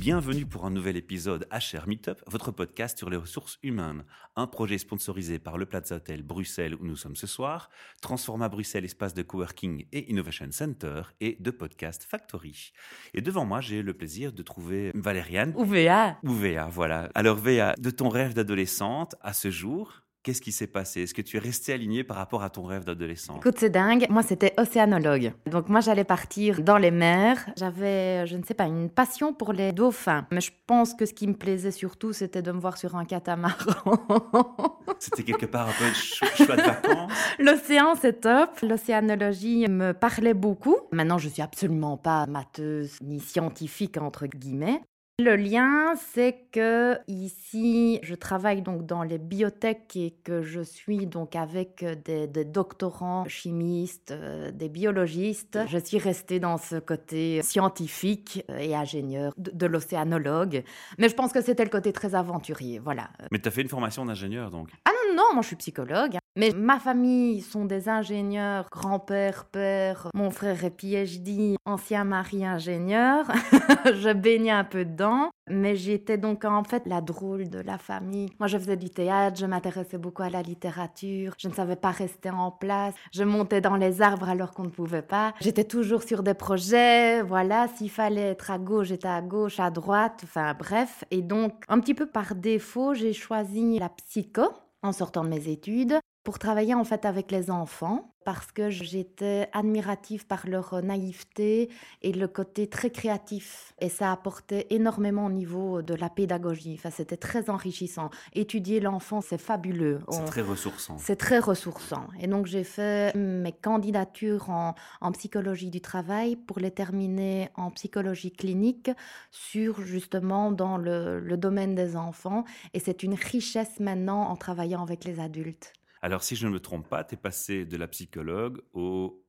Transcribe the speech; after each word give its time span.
Bienvenue 0.00 0.46
pour 0.46 0.64
un 0.64 0.70
nouvel 0.70 0.96
épisode 0.96 1.46
HR 1.52 1.86
Meetup, 1.86 2.22
votre 2.26 2.52
podcast 2.52 2.96
sur 2.96 3.10
les 3.10 3.18
ressources 3.18 3.58
humaines. 3.62 4.06
Un 4.34 4.46
projet 4.46 4.78
sponsorisé 4.78 5.38
par 5.38 5.58
le 5.58 5.66
Plaza 5.66 5.96
Hotel 5.96 6.22
Bruxelles 6.22 6.74
où 6.74 6.86
nous 6.86 6.96
sommes 6.96 7.16
ce 7.16 7.26
soir, 7.26 7.68
Transforma 8.00 8.48
Bruxelles 8.48 8.86
espace 8.86 9.12
de 9.12 9.20
coworking 9.20 9.84
et 9.92 10.10
innovation 10.10 10.46
center 10.50 11.02
et 11.20 11.36
de 11.38 11.50
podcast 11.50 12.06
Factory. 12.08 12.72
Et 13.12 13.20
devant 13.20 13.44
moi, 13.44 13.60
j'ai 13.60 13.82
le 13.82 13.92
plaisir 13.92 14.32
de 14.32 14.42
trouver 14.42 14.90
Valériane. 14.94 15.52
Ou 15.54 15.66
VA. 15.66 16.16
Ou 16.22 16.32
Véa, 16.32 16.70
voilà. 16.70 17.10
Alors 17.14 17.36
Véa, 17.36 17.74
de 17.78 17.90
ton 17.90 18.08
rêve 18.08 18.32
d'adolescente 18.32 19.16
à 19.20 19.34
ce 19.34 19.50
jour, 19.50 20.00
qu'est-ce 20.22 20.40
qui 20.42 20.52
s'est 20.52 20.66
passé? 20.66 21.02
Est-ce 21.02 21.14
que 21.14 21.22
tu 21.22 21.36
es 21.36 21.40
resté 21.40 21.72
aligné 21.72 22.04
par 22.04 22.16
rapport 22.16 22.42
à 22.42 22.50
ton 22.50 22.64
rêve 22.64 22.84
d'adolescente 22.84 23.38
Écoute, 23.38 23.56
c'est 23.58 23.70
dingue. 23.70 24.06
Moi, 24.10 24.22
c'était 24.22 24.52
océanologue. 24.58 25.32
Donc, 25.46 25.68
moi, 25.68 25.80
j'allais 25.80 26.04
partir 26.04 26.62
dans 26.62 26.76
les 26.78 26.90
mers. 26.90 27.38
J'avais, 27.56 28.26
je 28.26 28.36
ne 28.36 28.42
sais 28.44 28.54
pas, 28.54 28.64
une 28.64 28.90
passion 28.90 29.32
pour 29.32 29.52
les 29.52 29.72
dauphins. 29.72 30.26
Mais 30.30 30.40
je 30.40 30.50
pense 30.66 30.94
que 30.94 31.06
ce 31.06 31.14
qui 31.14 31.26
me 31.26 31.34
plaisait 31.34 31.70
surtout, 31.70 32.12
c'était 32.12 32.42
de 32.42 32.52
me 32.52 32.60
voir 32.60 32.76
sur 32.76 32.96
un 32.96 33.04
catamaran. 33.04 33.56
C'était 34.98 35.22
quelque 35.22 35.46
part 35.46 35.68
un 35.68 35.72
peu 35.72 35.90
cho- 35.94 36.26
choix 36.44 36.56
de 36.56 36.62
vacances? 36.62 37.12
L'océan, 37.38 37.94
c'est 37.98 38.20
top. 38.20 38.50
L'océanologie 38.62 39.66
me 39.68 39.92
parlait 39.92 40.34
beaucoup. 40.34 40.76
Maintenant, 40.92 41.16
je 41.16 41.28
suis 41.28 41.40
absolument 41.42 41.96
pas 41.96 42.26
matheuse 42.26 42.98
ni 43.02 43.18
scientifique, 43.20 43.96
entre 43.96 44.26
guillemets. 44.26 44.82
Le 45.22 45.36
lien, 45.36 45.96
c'est 45.96 46.46
que 46.50 46.96
ici, 47.06 48.00
je 48.02 48.14
travaille 48.14 48.62
donc 48.62 48.86
dans 48.86 49.02
les 49.02 49.18
biotech 49.18 49.94
et 49.94 50.14
que 50.24 50.40
je 50.40 50.62
suis 50.62 51.06
donc 51.06 51.36
avec 51.36 51.84
des, 52.06 52.26
des 52.26 52.46
doctorants 52.46 53.26
chimistes, 53.26 54.12
euh, 54.12 54.50
des 54.50 54.70
biologistes. 54.70 55.58
Je 55.66 55.76
suis 55.76 55.98
restée 55.98 56.40
dans 56.40 56.56
ce 56.56 56.76
côté 56.76 57.42
scientifique 57.42 58.46
et 58.48 58.74
ingénieur 58.74 59.34
de, 59.36 59.50
de 59.50 59.66
l'océanologue. 59.66 60.64
Mais 60.96 61.10
je 61.10 61.14
pense 61.14 61.34
que 61.34 61.42
c'était 61.42 61.64
le 61.64 61.70
côté 61.70 61.92
très 61.92 62.14
aventurier, 62.14 62.78
voilà. 62.78 63.10
Mais 63.30 63.40
tu 63.40 63.48
as 63.48 63.50
fait 63.50 63.60
une 63.60 63.68
formation 63.68 64.06
d'ingénieur 64.06 64.50
donc? 64.50 64.70
Ah 64.86 64.90
non, 65.10 65.16
non, 65.16 65.34
moi 65.34 65.42
je 65.42 65.48
suis 65.48 65.56
psychologue. 65.56 66.16
Mais 66.36 66.52
ma 66.54 66.78
famille 66.78 67.40
sont 67.40 67.64
des 67.64 67.88
ingénieurs, 67.88 68.68
grand-père, 68.70 69.46
père, 69.46 70.08
mon 70.14 70.30
frère 70.30 70.64
est 70.64 70.70
PhD, 70.70 71.56
ancien 71.64 72.04
mari 72.04 72.46
ingénieur. 72.46 73.26
je 73.84 74.12
baignais 74.12 74.52
un 74.52 74.62
peu 74.64 74.84
dedans. 74.84 75.30
Mais 75.48 75.74
j'étais 75.74 76.16
donc 76.16 76.44
en 76.44 76.62
fait 76.62 76.86
la 76.86 77.00
drôle 77.00 77.48
de 77.48 77.58
la 77.58 77.78
famille. 77.78 78.30
Moi 78.38 78.46
je 78.46 78.56
faisais 78.56 78.76
du 78.76 78.90
théâtre, 78.90 79.40
je 79.40 79.46
m'intéressais 79.46 79.98
beaucoup 79.98 80.22
à 80.22 80.30
la 80.30 80.42
littérature, 80.42 81.32
je 81.36 81.48
ne 81.48 81.52
savais 81.52 81.74
pas 81.74 81.90
rester 81.90 82.30
en 82.30 82.52
place, 82.52 82.94
je 83.12 83.24
montais 83.24 83.60
dans 83.60 83.74
les 83.74 84.00
arbres 84.00 84.28
alors 84.28 84.52
qu'on 84.52 84.62
ne 84.62 84.68
pouvait 84.68 85.02
pas. 85.02 85.34
J'étais 85.40 85.64
toujours 85.64 86.04
sur 86.04 86.22
des 86.22 86.34
projets, 86.34 87.22
voilà, 87.22 87.66
s'il 87.74 87.90
fallait 87.90 88.28
être 88.30 88.52
à 88.52 88.58
gauche, 88.58 88.88
j'étais 88.88 89.08
à 89.08 89.22
gauche, 89.22 89.58
à 89.58 89.70
droite, 89.70 90.20
enfin 90.22 90.54
bref. 90.54 91.04
Et 91.10 91.22
donc 91.22 91.64
un 91.68 91.80
petit 91.80 91.94
peu 91.94 92.06
par 92.06 92.36
défaut, 92.36 92.94
j'ai 92.94 93.12
choisi 93.12 93.80
la 93.80 93.88
psycho 93.88 94.42
en 94.82 94.92
sortant 94.92 95.24
de 95.24 95.30
mes 95.30 95.48
études 95.48 95.98
pour 96.22 96.38
travailler 96.38 96.74
en 96.74 96.84
fait 96.84 97.04
avec 97.04 97.30
les 97.30 97.50
enfants 97.50 98.14
parce 98.24 98.52
que 98.52 98.68
j'étais 98.68 99.48
admirative 99.52 100.26
par 100.26 100.46
leur 100.46 100.82
naïveté 100.82 101.70
et 102.02 102.12
le 102.12 102.28
côté 102.28 102.68
très 102.68 102.90
créatif 102.90 103.72
et 103.80 103.88
ça 103.88 104.12
apportait 104.12 104.66
énormément 104.70 105.26
au 105.26 105.30
niveau 105.30 105.80
de 105.80 105.94
la 105.94 106.10
pédagogie. 106.10 106.74
Enfin, 106.78 106.90
c'était 106.90 107.16
très 107.16 107.48
enrichissant. 107.48 108.10
Étudier 108.34 108.80
l'enfant, 108.80 109.22
c'est 109.22 109.38
fabuleux. 109.38 110.00
C'est 110.10 110.24
très 110.26 110.42
ressourçant. 110.42 110.98
c'est 110.98 111.16
très 111.16 111.38
ressourçant. 111.38 112.06
Et 112.20 112.26
donc, 112.26 112.46
j'ai 112.46 112.64
fait 112.64 113.14
mes 113.16 113.52
candidatures 113.52 114.50
en, 114.50 114.74
en 115.00 115.12
psychologie 115.12 115.70
du 115.70 115.80
travail 115.80 116.36
pour 116.36 116.58
les 116.58 116.70
terminer 116.70 117.48
en 117.56 117.70
psychologie 117.70 118.32
clinique 118.32 118.90
sur 119.30 119.80
justement 119.80 120.52
dans 120.52 120.76
le, 120.76 121.20
le 121.20 121.36
domaine 121.38 121.74
des 121.74 121.96
enfants. 121.96 122.44
Et 122.74 122.80
c'est 122.80 123.02
une 123.02 123.14
richesse 123.14 123.80
maintenant 123.80 124.28
en 124.28 124.36
travaillant 124.36 124.82
avec 124.82 125.04
les 125.04 125.20
adultes. 125.20 125.72
Alors 126.02 126.22
si 126.22 126.36
je 126.36 126.46
ne 126.46 126.52
me 126.52 126.60
trompe 126.60 126.88
pas, 126.88 127.04
tu 127.04 127.14
es 127.14 127.18
passé 127.18 127.64
de 127.64 127.76
la 127.76 127.86
psychologue 127.88 128.62
au 128.72 129.22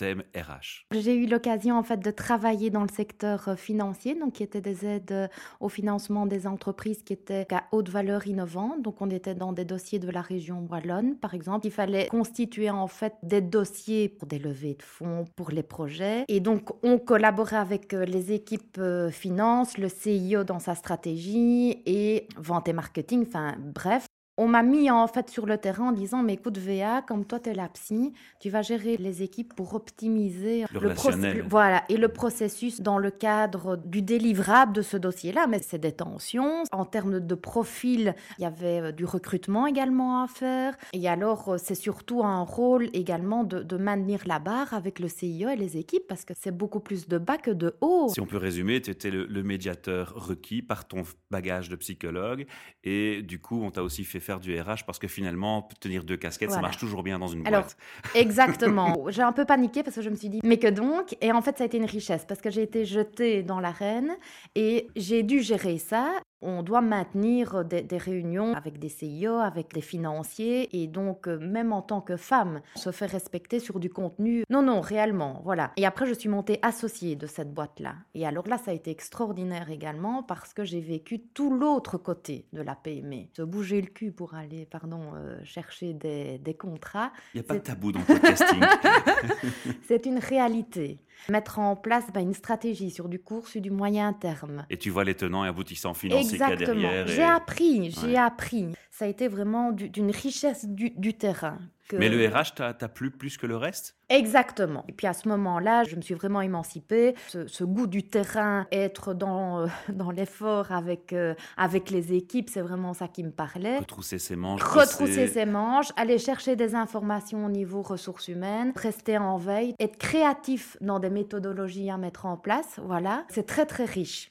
thème 0.00 0.22
RH. 0.34 0.86
J'ai 0.92 1.14
eu 1.14 1.26
l'occasion 1.26 1.76
en 1.76 1.82
fait 1.82 1.98
de 1.98 2.10
travailler 2.10 2.70
dans 2.70 2.80
le 2.80 2.88
secteur 2.88 3.48
euh, 3.48 3.56
financier, 3.56 4.14
donc 4.18 4.32
qui 4.32 4.42
était 4.42 4.62
des 4.62 4.86
aides 4.86 5.12
euh, 5.12 5.28
au 5.60 5.68
financement 5.68 6.24
des 6.24 6.46
entreprises 6.46 7.02
qui 7.02 7.12
étaient 7.12 7.46
à 7.52 7.64
haute 7.70 7.90
valeur 7.90 8.26
innovante. 8.26 8.80
Donc 8.80 9.02
on 9.02 9.10
était 9.10 9.34
dans 9.34 9.52
des 9.52 9.66
dossiers 9.66 9.98
de 9.98 10.10
la 10.10 10.22
région 10.22 10.66
wallonne, 10.70 11.16
par 11.16 11.34
exemple. 11.34 11.66
Il 11.66 11.70
fallait 11.70 12.06
constituer 12.06 12.70
en 12.70 12.86
fait 12.86 13.12
des 13.22 13.42
dossiers 13.42 14.08
pour 14.08 14.26
des 14.26 14.38
levées 14.38 14.74
de 14.74 14.82
fonds, 14.82 15.26
pour 15.36 15.50
les 15.50 15.62
projets. 15.62 16.24
Et 16.28 16.40
donc 16.40 16.70
on 16.82 16.98
collaborait 16.98 17.56
avec 17.56 17.92
euh, 17.92 18.06
les 18.06 18.32
équipes 18.32 18.80
finances, 19.10 19.76
le 19.76 19.90
CIO 19.90 20.44
dans 20.44 20.60
sa 20.60 20.74
stratégie 20.74 21.82
et 21.84 22.26
vente 22.38 22.68
et 22.68 22.72
marketing. 22.72 23.26
Enfin 23.26 23.54
bref. 23.58 24.06
On 24.36 24.48
m'a 24.48 24.62
mis 24.62 24.90
en 24.90 25.06
fait 25.06 25.28
sur 25.28 25.44
le 25.44 25.58
terrain 25.58 25.88
en 25.88 25.92
disant 25.92 26.22
mais 26.22 26.34
écoute 26.34 26.56
VA 26.56 27.02
comme 27.02 27.26
toi 27.26 27.38
tu 27.40 27.50
es 27.50 27.54
la 27.54 27.68
psy 27.68 28.12
tu 28.40 28.48
vas 28.48 28.62
gérer 28.62 28.96
les 28.96 29.22
équipes 29.22 29.54
pour 29.54 29.74
optimiser 29.74 30.64
Le 30.72 30.80
procé- 30.80 30.82
relationnel. 31.10 31.44
voilà 31.48 31.84
et 31.90 31.96
le 31.98 32.08
processus 32.08 32.80
dans 32.80 32.96
le 32.96 33.10
cadre 33.10 33.76
du 33.76 34.00
délivrable 34.00 34.72
de 34.72 34.82
ce 34.82 34.96
dossier-là. 34.96 35.46
Mais 35.46 35.58
c'est 35.60 35.78
des 35.78 35.92
tensions. 35.92 36.62
En 36.72 36.84
termes 36.86 37.20
de 37.20 37.34
profil 37.34 38.14
il 38.38 38.42
y 38.42 38.46
avait 38.46 38.80
euh, 38.80 38.92
du 38.92 39.04
recrutement 39.04 39.66
également 39.66 40.22
à 40.22 40.26
faire. 40.26 40.74
Et 40.94 41.06
alors 41.08 41.50
euh, 41.50 41.56
c'est 41.58 41.74
surtout 41.74 42.22
un 42.24 42.42
rôle 42.42 42.88
également 42.94 43.44
de, 43.44 43.62
de 43.62 43.76
maintenir 43.76 44.20
la 44.26 44.38
barre 44.38 44.72
avec 44.72 45.00
le 45.00 45.08
CIO 45.08 45.50
et 45.50 45.56
les 45.56 45.76
équipes 45.76 46.06
parce 46.08 46.24
que 46.24 46.32
c'est 46.34 46.56
beaucoup 46.56 46.80
plus 46.80 47.08
de 47.08 47.18
bas 47.18 47.36
que 47.36 47.50
de 47.50 47.74
haut. 47.82 48.08
Si 48.08 48.20
on 48.20 48.26
peut 48.26 48.36
résumer, 48.38 48.80
tu 48.80 48.90
étais 48.90 49.10
le, 49.10 49.26
le 49.26 49.42
médiateur 49.42 50.14
requis 50.14 50.62
par 50.62 50.88
ton 50.88 51.02
bagage 51.30 51.68
de 51.68 51.76
psychologue. 51.76 52.46
Et 52.84 53.22
du 53.22 53.38
coup, 53.40 53.60
on 53.62 53.70
t'a 53.70 53.82
aussi 53.82 54.04
fait 54.04 54.20
faire 54.20 54.29
du 54.38 54.58
RH 54.58 54.84
parce 54.86 54.98
que 54.98 55.08
finalement, 55.08 55.68
tenir 55.80 56.04
deux 56.04 56.16
casquettes, 56.16 56.52
ça 56.52 56.60
marche 56.60 56.78
toujours 56.78 57.02
bien 57.02 57.18
dans 57.18 57.26
une 57.26 57.46
Alors, 57.46 57.62
boîte. 57.62 57.76
Exactement. 58.14 59.06
J'ai 59.08 59.22
un 59.22 59.32
peu 59.32 59.44
paniqué 59.44 59.82
parce 59.82 59.96
que 59.96 60.02
je 60.02 60.10
me 60.10 60.14
suis 60.14 60.28
dit, 60.28 60.40
mais 60.44 60.58
que 60.58 60.68
donc? 60.68 61.16
Et 61.20 61.32
en 61.32 61.42
fait, 61.42 61.58
ça 61.58 61.64
a 61.64 61.66
été 61.66 61.78
une 61.78 61.86
richesse 61.86 62.24
parce 62.28 62.40
que 62.40 62.50
j'ai 62.50 62.62
été 62.62 62.84
jetée 62.84 63.42
dans 63.42 63.58
l'arène 63.58 64.16
et 64.54 64.86
j'ai 64.94 65.22
dû 65.22 65.40
gérer 65.40 65.78
ça. 65.78 66.12
On 66.42 66.62
doit 66.62 66.80
maintenir 66.80 67.64
des, 67.64 67.82
des 67.82 67.98
réunions 67.98 68.54
avec 68.54 68.78
des 68.78 68.88
CIO, 68.88 69.34
avec 69.38 69.72
des 69.72 69.80
financiers 69.80 70.82
et 70.82 70.86
donc 70.86 71.28
euh, 71.28 71.38
même 71.38 71.72
en 71.72 71.82
tant 71.82 72.00
que 72.00 72.16
femme, 72.16 72.60
se 72.76 72.90
faire 72.92 73.10
respecter 73.10 73.60
sur 73.60 73.80
du 73.80 73.90
contenu. 73.90 74.44
Non, 74.50 74.62
non, 74.62 74.80
réellement, 74.80 75.40
voilà. 75.44 75.72
Et 75.76 75.86
après, 75.86 76.06
je 76.06 76.14
suis 76.14 76.28
montée 76.28 76.58
associée 76.62 77.16
de 77.16 77.26
cette 77.26 77.52
boîte-là. 77.52 77.94
Et 78.14 78.26
alors 78.26 78.46
là, 78.48 78.58
ça 78.58 78.70
a 78.70 78.74
été 78.74 78.90
extraordinaire 78.90 79.70
également 79.70 80.22
parce 80.22 80.54
que 80.54 80.64
j'ai 80.64 80.80
vécu 80.80 81.20
tout 81.20 81.54
l'autre 81.54 81.98
côté 81.98 82.46
de 82.52 82.62
la 82.62 82.74
PME. 82.74 83.26
Se 83.36 83.42
bouger 83.42 83.80
le 83.80 83.88
cul 83.88 84.12
pour 84.12 84.34
aller, 84.34 84.66
pardon, 84.66 85.12
euh, 85.16 85.38
chercher 85.44 85.94
des, 85.94 86.38
des 86.38 86.54
contrats. 86.54 87.12
Il 87.34 87.40
n'y 87.40 87.46
a 87.46 87.48
pas 87.48 87.54
de 87.54 87.60
tabou 87.60 87.92
dans 87.92 88.00
le 88.00 88.04
podcasting. 88.06 88.60
C'est 89.82 90.06
une 90.06 90.18
réalité. 90.18 90.98
Mettre 91.28 91.58
en 91.58 91.76
place 91.76 92.04
bah, 92.14 92.20
une 92.20 92.34
stratégie 92.34 92.90
sur 92.90 93.08
du 93.08 93.18
court, 93.18 93.46
sur 93.46 93.60
du 93.60 93.70
moyen 93.70 94.12
terme. 94.12 94.64
et 94.70 94.76
tu 94.78 94.90
vois 94.90 95.04
les 95.04 95.14
tenants 95.14 95.44
et 95.44 95.48
aboutissants 95.48 95.94
financiers 95.94 96.30
qu'il 96.30 96.38
y 96.38 96.42
a 96.42 96.52
Exactement. 96.52 96.80
derrière. 96.80 97.06
J'ai 97.08 97.20
et- 97.20 97.24
appris, 97.24 97.90
j'ai 97.90 98.06
Ouais. 98.08 98.16
appris. 98.16 98.66
Ça 99.00 99.06
a 99.06 99.08
été 99.08 99.28
vraiment 99.28 99.72
du- 99.72 99.88
d'une 99.88 100.10
richesse 100.10 100.66
du, 100.66 100.90
du 100.90 101.14
terrain. 101.14 101.56
que- 101.88 101.96
Mais 101.96 102.10
le 102.10 102.28
RH 102.28 102.54
t'a 102.78 102.88
plu 102.88 103.10
plus 103.10 103.38
que 103.38 103.46
le 103.46 103.56
reste? 103.56 103.96
Exactement. 104.10 104.84
Et 104.88 104.92
puis 104.92 105.06
à 105.06 105.14
ce 105.14 105.26
moment-là, 105.28 105.84
je 105.84 105.96
me 105.96 106.02
suis 106.02 106.12
vraiment 106.14 106.42
émancipée. 106.42 107.14
Ce, 107.28 107.46
ce 107.46 107.64
goût 107.64 107.86
du 107.86 108.02
terrain, 108.06 108.66
être 108.70 109.14
dans, 109.14 109.60
euh, 109.62 109.66
dans 109.88 110.10
l'effort 110.10 110.70
avec, 110.70 111.14
euh, 111.14 111.34
avec 111.56 111.90
les 111.90 112.12
équipes, 112.12 112.50
c'est 112.50 112.60
vraiment 112.60 112.92
ça 112.92 113.08
qui 113.08 113.24
me 113.24 113.30
parlait. 113.30 113.78
Retrousser 113.78 114.18
ses 114.18 114.36
manches. 114.36 114.62
Retrousser 114.62 115.26
ses 115.28 115.46
manches, 115.46 115.88
aller 115.96 116.18
chercher 116.18 116.56
des 116.56 116.74
informations 116.74 117.46
au 117.46 117.48
niveau 117.48 117.80
ressources 117.80 118.28
humaines, 118.28 118.72
rester 118.76 119.16
en 119.16 119.38
veille, 119.38 119.74
être 119.80 119.96
créatif 119.96 120.76
dans 120.82 120.98
des 120.98 121.10
méthodologies 121.10 121.88
à 121.90 121.96
mettre 121.96 122.26
en 122.26 122.36
place, 122.36 122.78
voilà, 122.84 123.24
c'est 123.30 123.46
très 123.46 123.64
très 123.64 123.86
riche. 123.86 124.29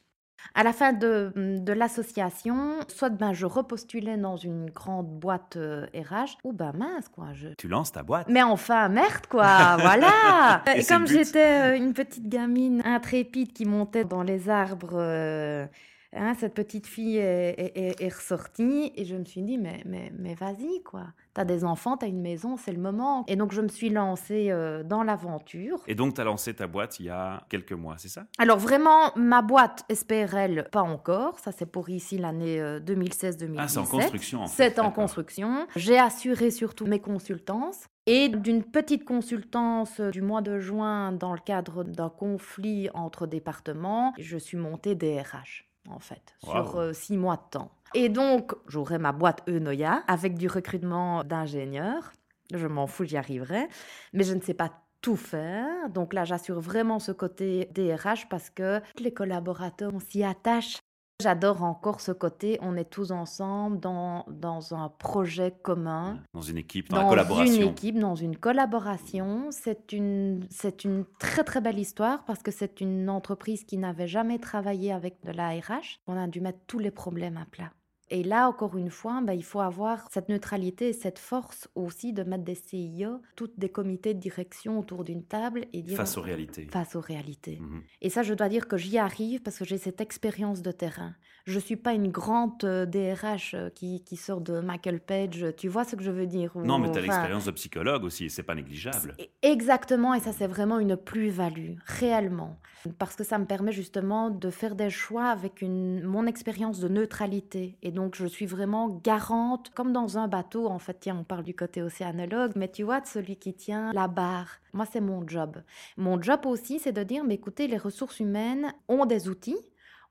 À 0.55 0.63
la 0.63 0.73
fin 0.73 0.93
de, 0.93 1.31
de 1.35 1.73
l'association, 1.73 2.79
soit 2.87 3.09
ben, 3.09 3.33
je 3.33 3.45
repostulais 3.45 4.17
dans 4.17 4.35
une 4.37 4.69
grande 4.69 5.07
boîte 5.07 5.57
euh, 5.57 5.85
RH, 5.93 6.37
ou 6.43 6.53
ben 6.53 6.73
mince 6.73 7.07
quoi, 7.09 7.27
je... 7.33 7.49
Tu 7.57 7.67
lances 7.67 7.91
ta 7.91 8.03
boîte. 8.03 8.27
Mais 8.29 8.43
enfin, 8.43 8.89
merde 8.89 9.27
quoi, 9.29 9.77
voilà 9.79 10.63
Et 10.75 10.83
comme 10.83 11.07
j'étais 11.07 11.73
euh, 11.73 11.77
une 11.77 11.93
petite 11.93 12.27
gamine 12.27 12.81
intrépide 12.85 13.53
qui 13.53 13.65
montait 13.65 14.05
dans 14.05 14.23
les 14.23 14.49
arbres... 14.49 14.93
euh, 14.93 15.65
Hein, 16.11 16.33
cette 16.33 16.55
petite 16.55 16.87
fille 16.87 17.17
est, 17.17 18.13
ressortie 18.13 18.91
et 18.95 19.05
je 19.05 19.15
me 19.15 19.25
suis 19.25 19.43
dit, 19.43 19.59
mais, 19.59 19.83
mais, 19.85 20.11
mais 20.17 20.33
vas-y, 20.33 20.81
quoi. 20.83 21.03
T'as 21.35 21.45
des 21.45 21.63
enfants, 21.63 21.97
t'as 21.97 22.07
une 22.07 22.21
maison, 22.21 22.57
c'est 22.57 22.71
le 22.71 22.79
moment. 22.79 23.23
Et 23.27 23.35
donc, 23.35 23.51
je 23.51 23.61
me 23.61 23.67
suis 23.67 23.89
lancée 23.89 24.47
euh, 24.49 24.81
dans 24.83 25.03
l'aventure. 25.03 25.79
Et 25.87 25.93
donc, 25.93 26.15
tu 26.15 26.21
as 26.21 26.23
lancé 26.23 26.55
ta 26.55 26.65
boîte 26.65 26.99
il 26.99 27.05
y 27.05 27.09
a 27.09 27.43
quelques 27.49 27.73
mois, 27.73 27.95
c'est 27.97 28.07
ça? 28.07 28.25
Alors, 28.39 28.57
vraiment, 28.57 29.11
ma 29.15 29.43
boîte 29.43 29.85
SPRL, 29.93 30.67
pas 30.71 30.81
encore. 30.81 31.39
Ça, 31.39 31.51
c'est 31.51 31.67
pour 31.67 31.89
ici 31.89 32.17
l'année 32.17 32.59
2016-2017. 32.79 33.43
Euh, 33.43 33.55
ah, 33.57 33.67
c'est 33.67 33.77
en 33.77 33.85
construction, 33.85 34.41
en 34.41 34.47
fait. 34.47 34.63
C'est 34.63 34.79
en 34.79 34.91
construction. 34.91 35.67
J'ai 35.75 35.99
assuré 35.99 36.49
surtout 36.49 36.87
mes 36.87 36.99
consultances. 36.99 37.85
Et 38.07 38.29
d'une 38.29 38.63
petite 38.63 39.05
consultance 39.05 40.01
du 40.01 40.23
mois 40.23 40.41
de 40.41 40.57
juin 40.57 41.11
dans 41.11 41.33
le 41.33 41.39
cadre 41.39 41.83
d'un 41.83 42.09
conflit 42.09 42.89
entre 42.95 43.27
départements, 43.27 44.13
je 44.17 44.37
suis 44.37 44.57
montée 44.57 44.95
DRH 44.95 45.68
en 45.87 45.99
fait, 45.99 46.35
sur 46.43 46.77
euh, 46.77 46.93
six 46.93 47.17
mois 47.17 47.37
de 47.37 47.49
temps. 47.51 47.71
Et 47.95 48.09
donc, 48.09 48.53
j'aurai 48.67 48.99
ma 48.99 49.11
boîte 49.11 49.47
Enoya 49.49 50.03
avec 50.07 50.37
du 50.37 50.47
recrutement 50.47 51.23
d'ingénieurs. 51.23 52.11
Je 52.53 52.67
m'en 52.67 52.87
fous, 52.87 53.05
j'y 53.05 53.17
arriverai. 53.17 53.67
Mais 54.13 54.23
je 54.23 54.33
ne 54.33 54.41
sais 54.41 54.53
pas 54.53 54.71
tout 55.01 55.15
faire. 55.15 55.89
Donc 55.89 56.13
là, 56.13 56.25
j'assure 56.25 56.59
vraiment 56.59 56.99
ce 56.99 57.11
côté 57.11 57.69
DRH 57.73 58.27
parce 58.29 58.49
que 58.49 58.81
les 58.99 59.13
collaborateurs, 59.13 59.91
on 59.93 59.99
s'y 59.99 60.23
attache. 60.23 60.77
J'adore 61.21 61.63
encore 61.63 61.99
ce 61.99 62.13
côté, 62.13 62.57
on 62.61 62.77
est 62.77 62.89
tous 62.89 63.11
ensemble 63.11 63.81
dans, 63.81 64.25
dans 64.29 64.73
un 64.73 64.87
projet 64.87 65.53
commun. 65.63 66.17
Dans 66.33 66.41
une 66.41 66.57
équipe, 66.57 66.87
dans, 66.87 67.01
la 67.01 67.09
collaboration. 67.09 67.53
Dans 67.53 67.61
une 67.61 67.67
équipe, 67.67 67.99
dans 67.99 68.15
une 68.15 68.37
collaboration. 68.37 69.47
C'est 69.51 69.91
une, 69.91 70.39
c'est 70.49 70.85
une 70.85 71.03
très 71.19 71.43
très 71.43 71.59
belle 71.59 71.77
histoire 71.77 72.23
parce 72.23 72.41
que 72.41 72.51
c'est 72.51 72.79
une 72.79 73.09
entreprise 73.09 73.65
qui 73.65 73.77
n'avait 73.77 74.07
jamais 74.07 74.39
travaillé 74.39 74.93
avec 74.93 75.21
de 75.25 75.33
la 75.33 75.49
RH. 75.49 75.99
On 76.07 76.15
a 76.15 76.27
dû 76.27 76.39
mettre 76.39 76.59
tous 76.67 76.79
les 76.79 76.91
problèmes 76.91 77.35
à 77.35 77.43
plat. 77.43 77.71
Et 78.11 78.23
là, 78.23 78.47
encore 78.47 78.77
une 78.77 78.89
fois, 78.89 79.21
bah, 79.21 79.33
il 79.33 79.43
faut 79.43 79.59
avoir 79.59 80.07
cette 80.11 80.29
neutralité 80.29 80.89
et 80.89 80.93
cette 80.93 81.19
force 81.19 81.69
aussi 81.75 82.11
de 82.11 82.23
mettre 82.23 82.43
des 82.43 82.55
CIO, 82.55 83.21
toutes 83.35 83.59
des 83.59 83.69
comités 83.69 84.13
de 84.13 84.19
direction 84.19 84.79
autour 84.79 85.03
d'une 85.03 85.23
table 85.23 85.65
et 85.73 85.81
dire... 85.83 85.97
Face 85.97 86.17
aux 86.17 86.21
réalités. 86.21 86.67
Face 86.71 86.95
aux 86.95 87.01
réalités. 87.01 87.59
Mhm. 87.59 87.83
Et 88.01 88.09
ça, 88.09 88.23
je 88.23 88.33
dois 88.33 88.49
dire 88.49 88.67
que 88.67 88.77
j'y 88.77 88.97
arrive 88.97 89.41
parce 89.41 89.59
que 89.59 89.65
j'ai 89.65 89.77
cette 89.77 90.01
expérience 90.01 90.61
de 90.61 90.71
terrain. 90.71 91.15
Je 91.45 91.55
ne 91.55 91.59
suis 91.59 91.75
pas 91.75 91.93
une 91.93 92.09
grande 92.09 92.57
DRH 92.59 93.53
euh, 93.53 93.69
qui, 93.69 94.03
qui, 94.03 94.15
sort 94.15 94.41
de 94.41 94.59
Michael 94.59 94.99
Page. 94.99 95.45
Tu 95.57 95.67
vois 95.67 95.83
ce 95.83 95.95
que 95.95 96.03
je 96.03 96.11
veux 96.11 96.27
dire 96.27 96.51
Non, 96.55 96.77
mais 96.79 96.91
tu 96.91 96.97
as 96.97 97.01
l'expérience 97.01 97.45
de 97.45 97.51
psychologue 97.51 98.03
aussi, 98.03 98.29
c'est 98.29 98.43
pas 98.43 98.55
négligeable. 98.55 99.15
Exactement, 99.41 100.13
et 100.13 100.19
ça, 100.19 100.31
c'est 100.31 100.47
vraiment 100.47 100.79
une 100.79 100.97
plus-value, 100.97 101.75
réellement. 101.85 102.57
Parce 102.97 103.15
que 103.15 103.23
ça 103.23 103.37
me 103.37 103.45
permet 103.45 103.71
justement 103.71 104.29
de 104.29 104.49
faire 104.49 104.75
des 104.75 104.89
choix 104.89 105.27
avec 105.27 105.61
une, 105.61 106.03
mon 106.03 106.25
expérience 106.25 106.79
de 106.79 106.87
neutralité. 106.87 107.77
Et 107.81 107.91
donc, 107.91 108.15
je 108.15 108.25
suis 108.25 108.45
vraiment 108.45 108.87
garante, 109.03 109.71
comme 109.75 109.91
dans 109.91 110.17
un 110.17 110.27
bateau, 110.27 110.67
en 110.67 110.79
fait. 110.79 110.97
Tiens, 111.01 111.17
on 111.19 111.23
parle 111.23 111.43
du 111.43 111.55
côté 111.55 111.81
océanologue, 111.81 112.53
mais 112.55 112.69
tu 112.69 112.83
vois, 112.83 113.01
de 113.01 113.07
celui 113.07 113.35
qui 113.35 113.53
tient 113.53 113.91
la 113.93 114.07
barre. 114.07 114.59
Moi, 114.73 114.85
c'est 114.91 115.01
mon 115.01 115.27
job. 115.27 115.57
Mon 115.97 116.21
job 116.21 116.45
aussi, 116.45 116.79
c'est 116.79 116.91
de 116.91 117.03
dire, 117.03 117.23
mais 117.23 117.35
écoutez, 117.35 117.67
les 117.67 117.77
ressources 117.77 118.19
humaines 118.19 118.73
ont 118.87 119.05
des 119.05 119.29
outils 119.29 119.57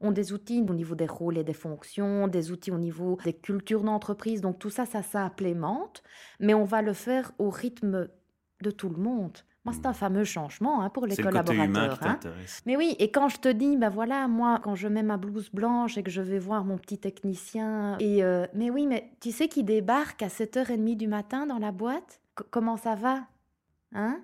ont 0.01 0.13
des 0.13 0.33
outils 0.33 0.65
au 0.69 0.75
niveau 0.75 0.95
des 0.95 1.07
rôles 1.07 1.39
et 1.39 1.45
des 1.45 1.53
fonctions, 1.53 2.29
des 2.29 2.51
outils 2.51 2.71
au 2.71 2.79
niveau 2.79 3.19
des 3.25 3.33
cultures 3.33 3.83
d'entreprise. 3.83 4.41
Donc 4.41 4.59
tout 4.59 4.71
ça, 4.71 4.87
ça 4.87 5.03
s'implémente, 5.03 6.03
mais 6.41 6.55
on 6.55 6.65
va 6.65 6.83
le 6.83 6.93
faire 6.93 7.33
au 7.39 7.51
rythme 7.51 8.09
de 8.63 8.71
tout 8.71 8.89
le 8.89 8.97
monde. 8.97 9.39
Moi, 9.65 9.75
c'est 9.75 9.87
un 9.87 9.93
fameux 9.93 10.25
changement 10.25 10.81
hein, 10.81 10.89
pour 10.89 11.05
les 11.05 11.17
collaborateurs. 11.17 11.99
Hein. 12.03 12.19
Mais 12.65 12.77
oui, 12.77 12.97
et 12.99 13.11
quand 13.11 13.29
je 13.29 13.39
te 13.39 13.49
dis, 13.49 13.77
ben 13.77 13.91
voilà, 13.91 14.27
moi, 14.27 14.61
quand 14.63 14.75
je 14.75 14.89
mets 14.89 15.03
ma 15.03 15.19
blouse 15.19 15.51
blanche 15.51 15.99
et 15.99 16.03
que 16.03 16.11
je 16.11 16.23
vais 16.23 16.39
voir 16.39 16.65
mon 16.65 16.79
petit 16.79 16.99
technicien, 16.99 17.99
et 17.99 18.25
euh, 18.25 18.47
mais 18.55 18.71
oui, 18.71 18.87
mais 18.87 19.11
tu 19.21 19.31
sais 19.31 19.49
qu'il 19.49 19.67
débarque 19.67 20.23
à 20.23 20.29
7h30 20.29 20.97
du 20.97 21.07
matin 21.07 21.45
dans 21.47 21.59
la 21.59 21.73
boîte? 21.73 22.21
Comment 22.51 22.77
ça 22.77 22.95
va? 22.95 23.27
Hein? 23.93 24.21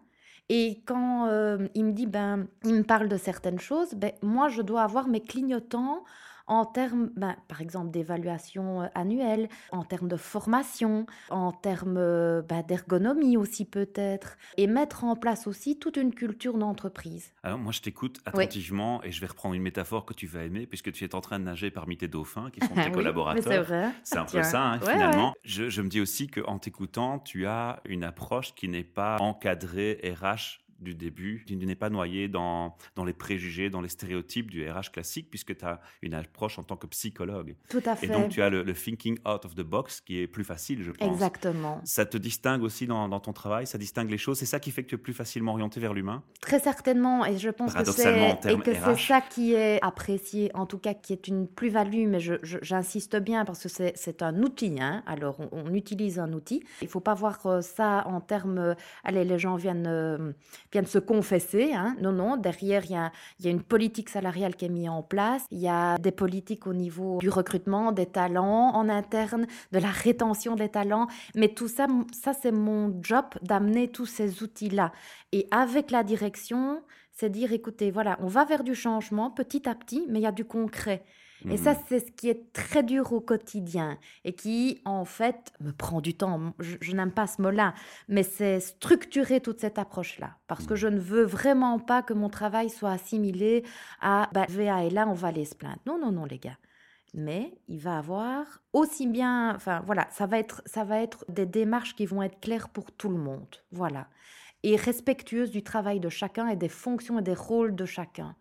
Et 0.48 0.82
quand 0.86 1.26
euh, 1.28 1.68
il 1.74 1.86
me 1.86 1.92
dit, 1.92 2.06
ben, 2.06 2.46
il 2.64 2.74
me 2.74 2.82
parle 2.82 3.08
de 3.08 3.16
certaines 3.16 3.60
choses, 3.60 3.94
ben, 3.94 4.12
moi, 4.22 4.48
je 4.48 4.62
dois 4.62 4.82
avoir 4.82 5.08
mes 5.08 5.20
clignotants 5.20 6.04
en 6.46 6.64
termes, 6.66 7.10
ben, 7.16 7.36
par 7.48 7.60
exemple, 7.60 7.90
d'évaluation 7.90 8.82
euh, 8.82 8.86
annuelle, 8.94 9.48
en 9.72 9.84
termes 9.84 10.08
de 10.08 10.16
formation, 10.16 11.06
en 11.30 11.52
termes 11.52 11.96
euh, 11.96 12.42
ben, 12.42 12.62
d'ergonomie 12.62 13.36
aussi 13.36 13.64
peut-être, 13.64 14.36
et 14.56 14.66
mettre 14.66 15.04
en 15.04 15.16
place 15.16 15.46
aussi 15.46 15.78
toute 15.78 15.96
une 15.96 16.14
culture 16.14 16.58
d'entreprise. 16.58 17.32
Alors 17.42 17.58
moi, 17.58 17.72
je 17.72 17.80
t'écoute 17.80 18.20
attentivement 18.26 19.02
et 19.02 19.12
je 19.12 19.20
vais 19.20 19.26
reprendre 19.26 19.54
une 19.54 19.62
métaphore 19.62 20.04
que 20.04 20.14
tu 20.14 20.26
vas 20.26 20.44
aimer 20.44 20.66
puisque 20.66 20.92
tu 20.92 21.04
es 21.04 21.14
en 21.14 21.20
train 21.20 21.38
de 21.38 21.44
nager 21.44 21.70
parmi 21.70 21.96
tes 21.96 22.08
dauphins 22.08 22.50
qui 22.50 22.60
sont 22.60 22.74
tes 22.74 22.90
collaborateurs. 22.90 23.42
C'est 23.44 23.58
vrai. 23.60 23.90
C'est 24.02 24.18
un 24.18 24.24
peu 24.24 24.42
ça, 24.42 24.62
hein, 24.62 24.80
finalement. 24.80 25.34
Je, 25.44 25.68
je 25.68 25.82
me 25.82 25.88
dis 25.88 26.00
aussi 26.00 26.28
qu'en 26.28 26.58
t'écoutant, 26.58 27.18
tu 27.18 27.46
as 27.46 27.80
une 27.84 28.04
approche 28.04 28.54
qui 28.54 28.68
n'est 28.68 28.84
pas 28.84 29.16
encadrée 29.20 30.00
RH 30.20 30.63
du 30.84 30.94
début. 30.94 31.44
Tu 31.46 31.56
n'es 31.56 31.74
pas 31.74 31.90
noyé 31.90 32.28
dans, 32.28 32.76
dans 32.94 33.04
les 33.04 33.12
préjugés, 33.12 33.70
dans 33.70 33.80
les 33.80 33.88
stéréotypes 33.88 34.50
du 34.50 34.68
RH 34.68 34.92
classique, 34.92 35.28
puisque 35.30 35.56
tu 35.56 35.64
as 35.64 35.80
une 36.02 36.14
approche 36.14 36.58
en 36.58 36.62
tant 36.62 36.76
que 36.76 36.86
psychologue. 36.86 37.56
Tout 37.68 37.82
à 37.86 37.96
fait. 37.96 38.06
Et 38.06 38.08
donc, 38.08 38.28
tu 38.28 38.42
as 38.42 38.50
le, 38.50 38.72
thinking 38.74 39.18
out 39.26 39.44
of 39.44 39.54
the 39.54 39.62
box 39.62 40.00
qui 40.00 40.18
est 40.18 40.26
plus 40.26 40.44
facile, 40.44 40.82
je 40.82 40.90
pense. 40.90 41.12
Exactement. 41.12 41.80
Ça 41.84 42.04
te 42.06 42.16
distingue 42.16 42.62
aussi 42.62 42.86
dans, 42.86 43.08
dans 43.08 43.20
ton 43.20 43.32
travail, 43.32 43.66
ça 43.66 43.78
distingue 43.78 44.10
les 44.10 44.18
choses. 44.18 44.38
C'est 44.38 44.46
ça 44.46 44.60
qui 44.60 44.70
fait 44.70 44.82
que 44.82 44.88
tu 44.88 44.94
es 44.96 44.98
plus 44.98 45.14
facilement 45.14 45.52
orienté 45.52 45.80
vers 45.80 45.94
l'humain? 45.94 46.22
Très 46.40 46.60
certainement. 46.60 47.24
Et 47.24 47.38
je 47.38 47.50
pense 47.50 47.72
que 47.72 47.84
c'est 47.84 48.96
ça 48.96 49.20
qui 49.20 49.54
est 49.54 49.82
apprécié, 49.82 50.50
en 50.54 50.66
tout 50.66 50.78
cas 50.78 50.94
qui 50.94 51.12
est 51.12 51.28
une 51.28 51.46
plus-value. 51.48 52.06
Mais 52.06 52.20
j'insiste 52.20 53.16
bien 53.16 53.44
parce 53.44 53.62
que 53.62 53.68
c'est 53.68 54.22
un 54.22 54.42
outil. 54.42 54.76
Hein. 54.80 55.02
Alors, 55.06 55.38
on, 55.52 55.74
utilise 55.74 56.18
un 56.18 56.32
outil. 56.32 56.62
Il 56.82 56.84
ne 56.84 56.90
faut 56.90 57.00
pas 57.00 57.14
voir 57.14 57.44
euh, 57.46 57.60
ça 57.60 58.04
en 58.06 58.20
termes. 58.20 58.58
Euh, 58.58 58.74
allez, 59.02 59.24
les 59.24 59.38
gens 59.38 59.56
viennent 59.56 59.86
euh, 59.86 60.32
viennent 60.74 60.86
se 60.86 60.98
confesser. 60.98 61.72
Hein. 61.72 61.96
Non, 62.00 62.12
non, 62.12 62.36
derrière, 62.36 62.84
il 62.84 62.90
y 62.90 62.96
a, 62.96 63.12
y 63.40 63.46
a, 63.46 63.50
une 63.50 63.62
politique 63.62 64.08
salariale 64.08 64.56
qui 64.56 64.64
est 64.64 64.68
mise 64.68 64.88
en 64.88 65.02
place. 65.02 65.44
Il 65.52 65.60
y 65.60 65.68
a 65.68 65.98
des 65.98 66.10
politiques 66.10 66.66
au 66.66 66.74
niveau 66.74 67.18
du 67.18 67.28
recrutement, 67.28 67.92
des 67.92 68.06
talents 68.06 68.74
en 68.74 68.88
interne, 68.88 69.46
de 69.70 69.78
la 69.78 69.90
rétention 69.90 70.56
des 70.56 70.68
talents. 70.68 71.06
Mais 71.36 71.48
tout 71.48 71.68
ça, 71.68 71.86
ça 72.12 72.32
c'est 72.32 72.50
mon 72.50 72.98
job 73.00 73.26
d'amener 73.42 73.88
tous 73.88 74.06
ces 74.06 74.42
outils-là. 74.42 74.90
Et 75.30 75.46
avec 75.52 75.92
la 75.92 76.02
direction, 76.02 76.82
c'est 77.12 77.30
dire, 77.30 77.52
écoutez, 77.52 77.92
voilà, 77.92 78.18
on 78.20 78.26
va 78.26 78.44
vers 78.44 78.64
du 78.64 78.74
changement 78.74 79.30
petit 79.30 79.68
à 79.68 79.76
petit, 79.76 80.06
mais 80.08 80.18
il 80.18 80.22
y 80.22 80.26
a 80.26 80.32
du 80.32 80.44
concret. 80.44 81.04
Et 81.50 81.56
ça, 81.56 81.72
mhm. 81.72 81.78
c'est 81.88 82.00
ce 82.00 82.10
qui 82.12 82.28
est 82.28 82.52
très 82.52 82.82
dur 82.82 83.12
au 83.12 83.20
quotidien 83.20 83.98
et 84.24 84.32
qui, 84.32 84.80
en 84.84 85.04
fait, 85.04 85.52
me 85.60 85.72
prend 85.72 86.00
du 86.00 86.14
temps. 86.14 86.54
Je, 86.58 86.92
n'aime 86.92 87.12
pas 87.12 87.26
ce 87.26 87.42
mot-là, 87.42 87.74
mais 88.08 88.22
c'est 88.22 88.60
structurer 88.60 89.40
toute 89.40 89.60
cette 89.60 89.78
approche-là. 89.78 90.36
Parce 90.46 90.66
que 90.66 90.72
mhm. 90.74 90.78
je 90.78 90.88
ne 90.88 90.98
veux 90.98 91.24
vraiment 91.24 91.78
pas 91.78 92.02
que 92.02 92.14
mon 92.14 92.28
travail 92.28 92.70
soit 92.70 92.92
assimilé 92.92 93.64
à 94.00 94.30
bah, 94.32 94.46
VA 94.48 94.84
et 94.84 94.90
là, 94.90 95.06
on 95.08 95.12
va 95.12 95.28
aller 95.28 95.44
se 95.44 95.54
plaindre. 95.54 95.80
Non, 95.86 95.98
non, 95.98 96.12
non, 96.12 96.24
les 96.24 96.38
gars. 96.38 96.58
Mais 97.14 97.54
il 97.68 97.78
va 97.78 97.98
avoir 97.98 98.44
aussi 98.72 99.06
bien, 99.06 99.54
enfin 99.54 99.80
voilà, 99.86 100.08
ça 100.10 100.26
va 100.26 100.38
être, 100.38 100.62
ça 100.66 100.82
va 100.82 101.00
être 101.00 101.24
des 101.28 101.46
démarches 101.46 101.94
qui 101.94 102.06
vont 102.06 102.22
être 102.22 102.40
claires 102.40 102.68
pour 102.70 102.90
tout 102.90 103.08
le 103.08 103.18
monde, 103.18 103.62
voilà, 103.70 104.08
et 104.64 104.74
respectueuses 104.74 105.52
du 105.52 105.62
travail 105.62 106.00
de 106.00 106.08
chacun 106.08 106.48
et 106.48 106.56
des 106.56 106.68
fonctions 106.68 107.20
et 107.20 107.22
des 107.22 107.34
rôles 107.34 107.76
de 107.76 107.84
chacun 107.84 108.34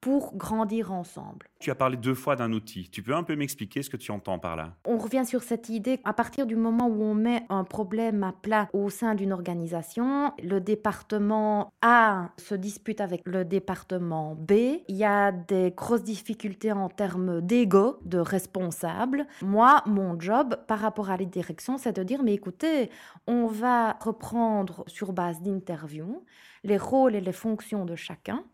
pour 0.00 0.36
grandir 0.36 0.92
ensemble. 0.92 1.46
Tu 1.58 1.70
as 1.70 1.74
parlé 1.74 1.96
deux 1.96 2.14
fois 2.14 2.36
d'un 2.36 2.52
outil. 2.52 2.88
Tu 2.90 3.02
peux 3.02 3.14
un 3.14 3.22
peu 3.22 3.36
m'expliquer 3.36 3.82
ce 3.82 3.90
que 3.90 3.96
tu 3.96 4.10
entends 4.10 4.38
par 4.38 4.56
là? 4.56 4.74
On 4.86 4.96
revient 4.96 5.24
sur 5.26 5.42
cette 5.42 5.68
idée. 5.68 6.00
À 6.04 6.14
partir 6.14 6.46
du 6.46 6.56
moment 6.56 6.86
où 6.88 7.02
on 7.02 7.14
met 7.14 7.44
un 7.50 7.64
problème 7.64 8.22
à 8.22 8.32
plat 8.32 8.68
au 8.72 8.88
sein 8.88 9.14
d'une 9.14 9.32
organisation, 9.32 10.32
le 10.42 10.60
département 10.60 11.72
A 11.82 12.30
se 12.38 12.54
dispute 12.54 13.00
avec 13.00 13.22
le 13.26 13.44
département 13.44 14.34
B. 14.34 14.52
Il 14.88 14.96
y 14.96 15.04
a 15.04 15.32
des 15.32 15.72
grosses 15.76 16.04
difficultés 16.04 16.72
en 16.72 16.88
termes 16.88 17.40
d'ego, 17.42 17.98
de 18.04 18.18
responsable. 18.18 19.26
Moi, 19.42 19.82
mon 19.86 20.18
job 20.18 20.56
par 20.66 20.78
rapport 20.78 21.10
à 21.10 21.16
la 21.18 21.24
direction, 21.24 21.76
c'est 21.76 21.96
de 21.96 22.02
dire, 22.02 22.22
mais 22.22 22.34
écoutez, 22.34 22.90
on 23.26 23.46
va 23.46 23.92
reprendre 24.00 24.84
sur 24.86 25.12
base 25.12 25.42
d'interview 25.42 26.24
les 26.64 26.78
rôles 26.78 27.14
et 27.14 27.20
les 27.20 27.32
fonctions 27.32 27.84
de 27.84 27.96
chacun 27.96 28.44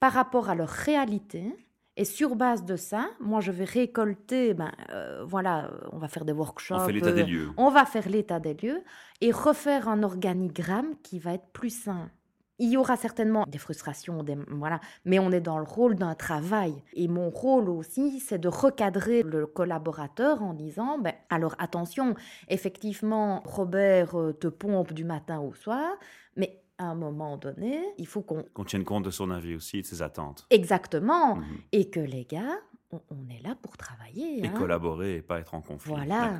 par 0.00 0.12
rapport 0.12 0.50
à 0.50 0.54
leur 0.54 0.68
réalité. 0.68 1.54
Et 1.98 2.04
sur 2.04 2.36
base 2.36 2.64
de 2.64 2.76
ça, 2.76 3.08
moi, 3.20 3.40
je 3.40 3.50
vais 3.50 3.64
récolter, 3.64 4.52
ben, 4.52 4.70
euh, 4.90 5.24
voilà, 5.24 5.70
on 5.92 5.98
va 5.98 6.08
faire 6.08 6.26
des 6.26 6.32
workshops. 6.32 6.74
On 6.76 6.86
fait 6.86 6.92
l'état 6.92 7.12
des 7.12 7.24
lieux. 7.24 7.50
On 7.56 7.70
va 7.70 7.86
faire 7.86 8.08
l'état 8.08 8.38
des 8.38 8.52
lieux 8.52 8.82
et 9.22 9.32
refaire 9.32 9.88
un 9.88 10.02
organigramme 10.02 10.94
qui 11.02 11.18
va 11.18 11.32
être 11.32 11.46
plus 11.52 11.70
sain. 11.70 12.10
Il 12.58 12.70
y 12.70 12.76
aura 12.78 12.96
certainement 12.96 13.44
des 13.46 13.58
frustrations, 13.58 14.22
des, 14.22 14.36
voilà, 14.48 14.80
mais 15.04 15.18
on 15.18 15.30
est 15.30 15.40
dans 15.40 15.58
le 15.58 15.64
rôle 15.64 15.94
d'un 15.94 16.14
travail. 16.14 16.82
Et 16.94 17.06
mon 17.06 17.28
rôle 17.28 17.68
aussi, 17.68 18.18
c'est 18.20 18.38
de 18.38 18.48
recadrer 18.48 19.22
le 19.22 19.46
collaborateur 19.46 20.42
en 20.42 20.54
disant, 20.54 20.98
ben, 20.98 21.12
alors 21.28 21.54
attention, 21.58 22.14
effectivement, 22.48 23.42
Robert 23.44 24.18
euh, 24.18 24.32
te 24.32 24.48
pompe 24.48 24.92
du 24.92 25.04
matin 25.04 25.40
au 25.40 25.54
soir, 25.54 25.96
mais 26.36 26.62
à 26.78 26.84
un 26.84 26.94
moment 26.94 27.36
donné, 27.36 27.80
il 27.98 28.06
faut 28.06 28.22
qu'on... 28.22 28.42
Qu'on 28.54 28.64
tienne 28.64 28.84
compte 28.84 29.04
de 29.04 29.10
son 29.10 29.30
avis 29.30 29.54
aussi 29.54 29.80
de 29.80 29.86
ses 29.86 30.02
attentes. 30.02 30.46
Exactement. 30.50 31.36
Mhm. 31.36 31.44
Et 31.72 31.90
que 31.90 32.00
les 32.00 32.24
gars, 32.24 32.58
on, 32.92 33.00
est 33.30 33.42
là 33.42 33.56
pour 33.60 33.76
travailler. 33.76 34.44
Et 34.44 34.46
hein. 34.46 34.54
collaborer 34.56 35.16
et 35.16 35.22
pas 35.22 35.38
être 35.40 35.54
en 35.54 35.60
conflit. 35.60 35.92
Voilà. 35.92 36.38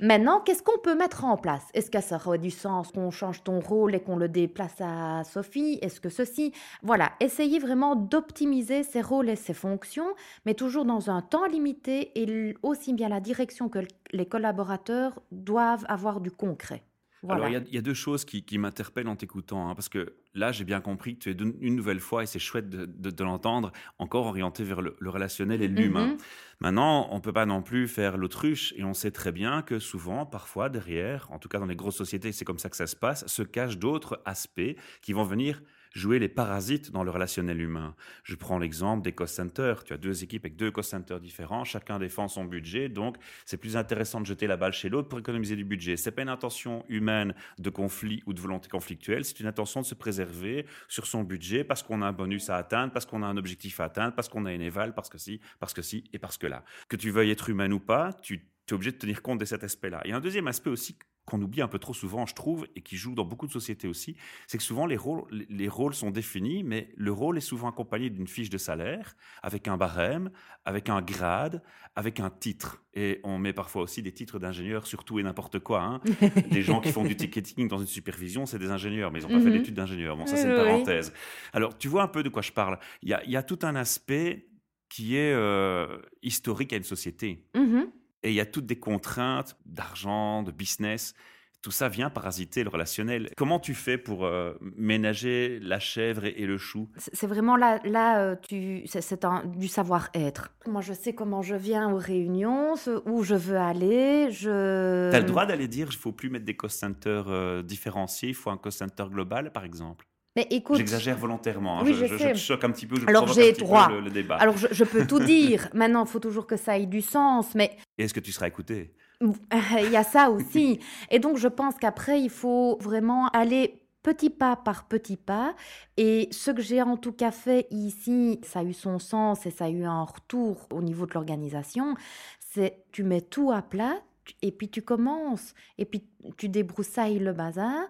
Maintenant, 0.00 0.40
qu'est-ce 0.40 0.62
qu'on 0.62 0.78
peut 0.78 0.96
mettre 0.96 1.24
en 1.24 1.36
place? 1.36 1.64
Est-ce 1.74 1.90
que 1.90 2.00
ça 2.00 2.16
aurait 2.16 2.38
du 2.38 2.50
sens 2.50 2.90
qu'on 2.92 3.10
change 3.10 3.44
ton 3.44 3.60
rôle 3.60 3.94
et 3.94 4.00
qu'on 4.00 4.16
le 4.16 4.28
déplace 4.28 4.80
à 4.80 5.22
Sophie? 5.24 5.78
Est-ce 5.82 6.00
que 6.00 6.08
ceci? 6.08 6.52
Voilà, 6.82 7.12
essayez 7.20 7.58
vraiment 7.58 7.94
d'optimiser 7.94 8.82
ses 8.82 9.02
rôles 9.02 9.28
et 9.28 9.36
ses 9.36 9.54
fonctions, 9.54 10.14
mais 10.46 10.54
toujours 10.54 10.84
dans 10.84 11.10
un 11.10 11.22
temps 11.22 11.46
limité 11.46 12.10
et 12.20 12.54
aussi 12.62 12.92
bien 12.92 13.08
la 13.08 13.20
direction 13.20 13.68
que 13.68 13.80
les 14.12 14.26
collaborateurs 14.26 15.20
doivent 15.30 15.84
avoir 15.88 16.20
du 16.20 16.30
concret. 16.30 16.82
Voilà. 17.24 17.46
Alors, 17.46 17.48
il 17.48 17.52
y 17.54 17.56
a- 17.56 17.64
il 17.68 17.74
y, 17.74 17.78
a 17.78 17.82
deux 17.82 17.94
choses 17.94 18.24
qui, 18.24 18.44
qui 18.44 18.58
m'interpellent 18.58 19.08
en 19.08 19.16
t'écoutant, 19.16 19.68
hein, 19.68 19.74
parce 19.74 19.88
que 19.88 20.14
là, 20.34 20.52
j'ai 20.52 20.64
bien 20.64 20.80
compris 20.80 21.14
que 21.14 21.20
tu 21.24 21.30
es 21.30 21.34
de- 21.34 21.54
une 21.60 21.74
nouvelle 21.74 22.00
fois, 22.00 22.22
et 22.22 22.26
c'est 22.26 22.38
chouette 22.38 22.68
de, 22.70 22.86
de- 22.86 23.10
de 23.10 23.24
l'entendre, 23.24 23.72
encore 23.98 24.26
orienté 24.26 24.62
vers 24.64 24.80
le, 24.82 24.96
le 24.98 25.10
relationnel 25.10 25.62
et 25.62 25.68
l'humain. 25.68 26.06
Mhm. 26.08 26.16
Maintenant, 26.60 27.08
on 27.10 27.20
peut 27.20 27.32
pas 27.32 27.46
non 27.46 27.62
plus 27.62 27.88
faire 27.88 28.16
l'autruche, 28.16 28.72
et 28.76 28.84
on 28.84 28.94
sait 28.94 29.10
très 29.10 29.32
bien 29.32 29.62
que 29.62 29.78
souvent, 29.78 30.26
parfois, 30.26 30.68
derrière, 30.68 31.28
en 31.32 31.38
tout 31.38 31.48
cas 31.48 31.58
dans 31.58 31.66
les 31.66 31.76
grosses 31.76 31.96
sociétés, 31.96 32.30
c'est 32.32 32.44
comme 32.44 32.58
ça 32.58 32.70
que 32.70 32.76
ça 32.76 32.86
se 32.86 32.96
passe, 32.96 33.26
se 33.26 33.42
cachent 33.42 33.78
d'autres 33.78 34.20
aspects 34.24 34.76
qui 35.02 35.12
vont 35.12 35.24
venir 35.24 35.62
jouer 35.94 36.18
les 36.18 36.28
parasites 36.28 36.90
dans 36.90 37.04
le 37.04 37.10
relationnel 37.10 37.60
humain. 37.60 37.94
Je 38.24 38.34
prends 38.34 38.58
l'exemple 38.58 39.02
des 39.02 39.12
cost 39.12 39.36
centers. 39.36 39.84
Tu 39.84 39.92
as 39.92 39.96
deux 39.96 40.24
équipes 40.24 40.44
avec 40.44 40.56
deux 40.56 40.70
cost 40.70 40.90
centers 40.90 41.20
différents, 41.20 41.64
chacun 41.64 41.98
défend 41.98 42.28
son 42.28 42.44
budget, 42.44 42.88
donc 42.88 43.16
c'est 43.46 43.56
plus 43.56 43.76
intéressant 43.76 44.20
de 44.20 44.26
jeter 44.26 44.46
la 44.46 44.56
balle 44.56 44.72
chez 44.72 44.88
l'autre 44.88 45.08
pour 45.08 45.18
économiser 45.18 45.56
du 45.56 45.64
budget. 45.64 45.96
C'est 45.96 46.10
pas 46.10 46.22
une 46.22 46.28
intention 46.28 46.84
humaine 46.88 47.34
de 47.58 47.70
conflit 47.70 48.22
ou 48.26 48.32
de 48.32 48.40
volonté 48.40 48.68
conflictuelle, 48.68 49.24
c'est 49.24 49.40
une 49.40 49.46
intention 49.46 49.80
de 49.80 49.86
se 49.86 49.94
préserver 49.94 50.66
sur 50.88 51.06
son 51.06 51.22
budget 51.22 51.64
parce 51.64 51.82
qu'on 51.82 52.02
a 52.02 52.06
un 52.06 52.12
bonus 52.12 52.50
à 52.50 52.56
atteindre, 52.56 52.92
parce 52.92 53.06
qu'on 53.06 53.22
a 53.22 53.26
un 53.26 53.36
objectif 53.36 53.80
à 53.80 53.84
atteindre, 53.84 54.14
parce 54.14 54.28
qu'on 54.28 54.46
a 54.46 54.52
une 54.52 54.62
éval, 54.62 54.94
parce 54.94 55.08
que 55.08 55.18
si, 55.18 55.40
parce 55.60 55.72
que 55.72 55.82
si 55.82 56.04
et 56.12 56.18
parce 56.18 56.38
que 56.38 56.46
là. 56.46 56.64
Que 56.88 56.96
tu 56.96 57.10
veuilles 57.10 57.30
être 57.30 57.48
humain 57.48 57.70
ou 57.70 57.80
pas, 57.80 58.12
tu 58.12 58.46
es 58.68 58.72
obligé 58.72 58.90
de 58.92 58.96
tenir 58.96 59.22
compte 59.22 59.38
de 59.38 59.44
cet 59.44 59.62
aspect-là. 59.62 60.02
A 60.04 60.16
un 60.16 60.20
deuxième 60.20 60.48
aspect 60.48 60.70
aussi 60.70 60.98
qu'on 61.26 61.40
oublie 61.40 61.62
un 61.62 61.68
peu 61.68 61.78
trop 61.78 61.94
souvent, 61.94 62.26
je 62.26 62.34
trouve, 62.34 62.66
et 62.76 62.82
qui 62.82 62.96
joue 62.96 63.14
dans 63.14 63.24
beaucoup 63.24 63.46
de 63.46 63.52
sociétés 63.52 63.88
aussi, 63.88 64.14
c'est 64.46 64.58
que 64.58 64.64
souvent 64.64 64.84
les 64.84 64.96
rôles, 64.96 65.22
les- 65.30 65.46
les 65.48 65.68
rôles 65.68 65.94
sont 65.94 66.10
définis, 66.10 66.62
mais 66.62 66.90
le 66.96 67.12
rôle 67.12 67.38
est 67.38 67.40
souvent 67.40 67.68
accompagné 67.68 68.10
d'une 68.10 68.26
fiche 68.26 68.50
de 68.50 68.58
salaire, 68.58 69.16
avec 69.42 69.66
un 69.66 69.76
barème, 69.78 70.30
avec 70.66 70.90
un 70.90 71.00
grade, 71.00 71.62
avec 71.96 72.20
un 72.20 72.28
titre. 72.28 72.82
Et 72.92 73.20
on 73.24 73.38
met 73.38 73.52
parfois 73.54 73.82
aussi 73.82 74.02
des 74.02 74.12
titres 74.12 74.38
d'ingénieurs 74.38 74.86
sur 74.86 75.04
tout 75.04 75.18
et 75.18 75.22
n'importe 75.22 75.60
quoi. 75.60 75.82
hein. 75.82 76.00
des 76.50 76.62
gens 76.62 76.80
qui 76.80 76.92
font 76.92 77.04
du 77.04 77.16
ticketing 77.16 77.68
dans 77.68 77.78
une 77.78 77.86
supervision, 77.86 78.44
c'est 78.46 78.58
des 78.58 78.70
ingénieurs, 78.70 79.10
mais 79.10 79.20
ils 79.20 79.22
n'ont 79.22 79.28
pas 79.32 79.40
fait 79.40 79.50
Mhm. 79.50 79.58
d'études 79.58 79.74
d'ingénieurs. 79.74 80.16
Bon, 80.16 80.26
ça 80.26 80.36
c'est 80.36 80.48
une 80.48 80.54
parenthèse. 80.54 81.12
Alors, 81.54 81.78
tu 81.78 81.88
vois 81.88 82.02
un 82.02 82.08
peu 82.08 82.22
de 82.22 82.28
quoi 82.28 82.42
je 82.42 82.52
parle. 82.52 82.78
Il 83.02 83.08
y 83.08 83.14
a, 83.14 83.24
il 83.24 83.30
y 83.30 83.36
a 83.36 83.42
tout 83.42 83.58
un 83.62 83.76
aspect 83.76 84.48
qui 84.90 85.16
est 85.16 85.32
euh, 85.32 85.98
historique 86.22 86.72
à 86.72 86.76
une 86.76 86.84
société. 86.84 87.46
Mhm. 87.54 87.90
Et 88.24 88.30
il 88.30 88.34
y 88.34 88.40
a 88.40 88.46
toutes 88.46 88.66
des 88.66 88.78
contraintes 88.78 89.56
d'argent, 89.66 90.42
de 90.42 90.50
business. 90.50 91.14
Tout 91.60 91.70
ça 91.70 91.88
vient 91.88 92.10
parasiter 92.10 92.62
le 92.62 92.68
relationnel. 92.68 93.30
Comment 93.38 93.58
tu 93.58 93.74
fais 93.74 93.96
pour 93.96 94.24
euh, 94.26 94.52
ménager 94.76 95.58
la 95.62 95.78
chèvre 95.78 96.24
et, 96.26 96.34
et 96.38 96.46
le 96.46 96.58
chou? 96.58 96.90
C'est 96.96 97.26
vraiment 97.26 97.56
là, 97.56 97.80
là 97.84 98.20
euh, 98.20 98.36
tu, 98.48 98.82
c'est- 98.86 99.26
du 99.46 99.68
savoir-être. 99.68 100.50
Moi, 100.66 100.82
je 100.82 100.92
sais 100.92 101.14
comment 101.14 101.40
je 101.40 101.54
viens 101.54 101.90
aux 101.90 101.96
réunions, 101.96 102.74
où 103.06 103.22
je 103.22 103.34
veux 103.34 103.56
aller. 103.56 104.30
Je... 104.30 105.10
Tu 105.10 105.16
as 105.16 105.20
le 105.20 105.26
droit 105.26 105.46
d'aller 105.46 105.68
dire 105.68 105.88
il 105.90 105.96
faut 105.96 106.12
plus 106.12 106.28
mettre 106.28 106.44
des 106.44 106.56
cost 106.56 106.78
centers 106.80 107.28
euh, 107.28 107.62
différenciés, 107.62 108.30
il 108.30 108.34
faut 108.34 108.50
un 108.50 108.58
cost 108.58 108.78
center 108.78 109.04
global, 109.10 109.50
par 109.52 109.64
exemple? 109.64 110.06
Mais 110.36 110.46
écoute, 110.50 110.76
J'exagère 110.78 111.16
volontairement. 111.16 111.78
hein. 111.78 111.82
Oui, 111.84 111.94
je, 111.94 112.06
je 112.06 112.14
je- 112.14 112.18
sais. 112.18 112.28
je 112.30 112.32
te 112.32 112.38
choque 112.38 112.64
un 112.64 112.70
petit 112.70 112.86
peu. 112.86 112.96
Je 112.98 113.06
Alors, 113.06 113.28
j'ai 113.32 113.52
droit. 113.52 113.88
Le, 113.88 114.00
le 114.00 114.10
débat. 114.10 114.36
alors 114.36 114.56
je, 114.56 114.84
peux 114.84 115.06
tout 115.06 115.20
dire. 115.20 115.68
Maintenant, 115.74 116.04
il 116.04 116.08
faut 116.10 116.18
toujours 116.20 116.46
que 116.46 116.56
ça 116.56 116.76
ait 116.78 116.86
du 116.86 117.02
sens. 117.02 117.54
Mais 117.54 117.76
Et 117.98 118.04
est-ce 118.04 118.14
que 118.14 118.20
tu 118.20 118.32
seras 118.32 118.48
écouté? 118.48 118.94
Il 119.20 119.90
y 119.90 119.96
a 119.96 120.02
ça 120.04 120.30
aussi. 120.30 120.80
Et 121.10 121.18
donc, 121.20 121.36
je 121.38 121.48
pense 121.48 121.76
qu'après, 121.76 122.20
il 122.20 122.30
faut 122.30 122.76
vraiment 122.80 123.28
aller 123.28 123.80
petit 124.02 124.28
pas 124.28 124.56
par 124.56 124.86
petit 124.88 125.16
pas. 125.16 125.54
Et 125.96 126.28
ce 126.32 126.50
que 126.50 126.60
j'ai 126.60 126.82
en 126.82 126.96
tout 126.96 127.12
cas 127.12 127.30
fait 127.30 127.66
ici, 127.70 128.40
ça 128.42 128.58
a 128.58 128.64
eu 128.64 128.74
son 128.74 128.98
sens 128.98 129.46
et 129.46 129.50
ça 129.50 129.66
a 129.66 129.68
eu 129.70 129.84
un 129.84 130.02
retour 130.02 130.66
au 130.72 130.82
niveau 130.82 131.06
de 131.06 131.12
l'organisation. 131.14 131.94
C'est 132.40 132.84
tu 132.92 133.02
mets 133.04 133.22
tout 133.22 133.50
à 133.52 133.62
plat 133.62 133.94
et 134.42 134.52
puis 134.52 134.68
tu 134.68 134.82
commences. 134.82 135.54
Et 135.78 135.84
puis 135.84 136.06
tu 136.36 136.48
débroussailles 136.48 137.18
le 137.18 137.32
bazar. 137.32 137.84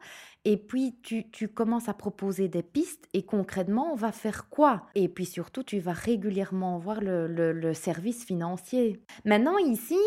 Et 0.44 0.56
puis 0.56 0.96
tu, 1.02 1.30
tu 1.30 1.48
commences 1.48 1.88
à 1.88 1.94
proposer 1.94 2.48
des 2.48 2.62
pistes 2.62 3.06
et 3.14 3.24
concrètement, 3.24 3.92
on 3.92 3.96
va 3.96 4.12
faire 4.12 4.48
quoi? 4.50 4.86
Et 4.94 5.08
puis 5.08 5.24
surtout, 5.26 5.62
tu 5.62 5.78
vas 5.78 5.92
régulièrement 5.92 6.78
voir 6.78 7.00
le, 7.00 7.26
le- 7.26 7.52
le 7.52 7.72
service 7.74 8.24
financier. 8.24 9.00
Maintenant, 9.24 9.56
ici, 9.58 9.98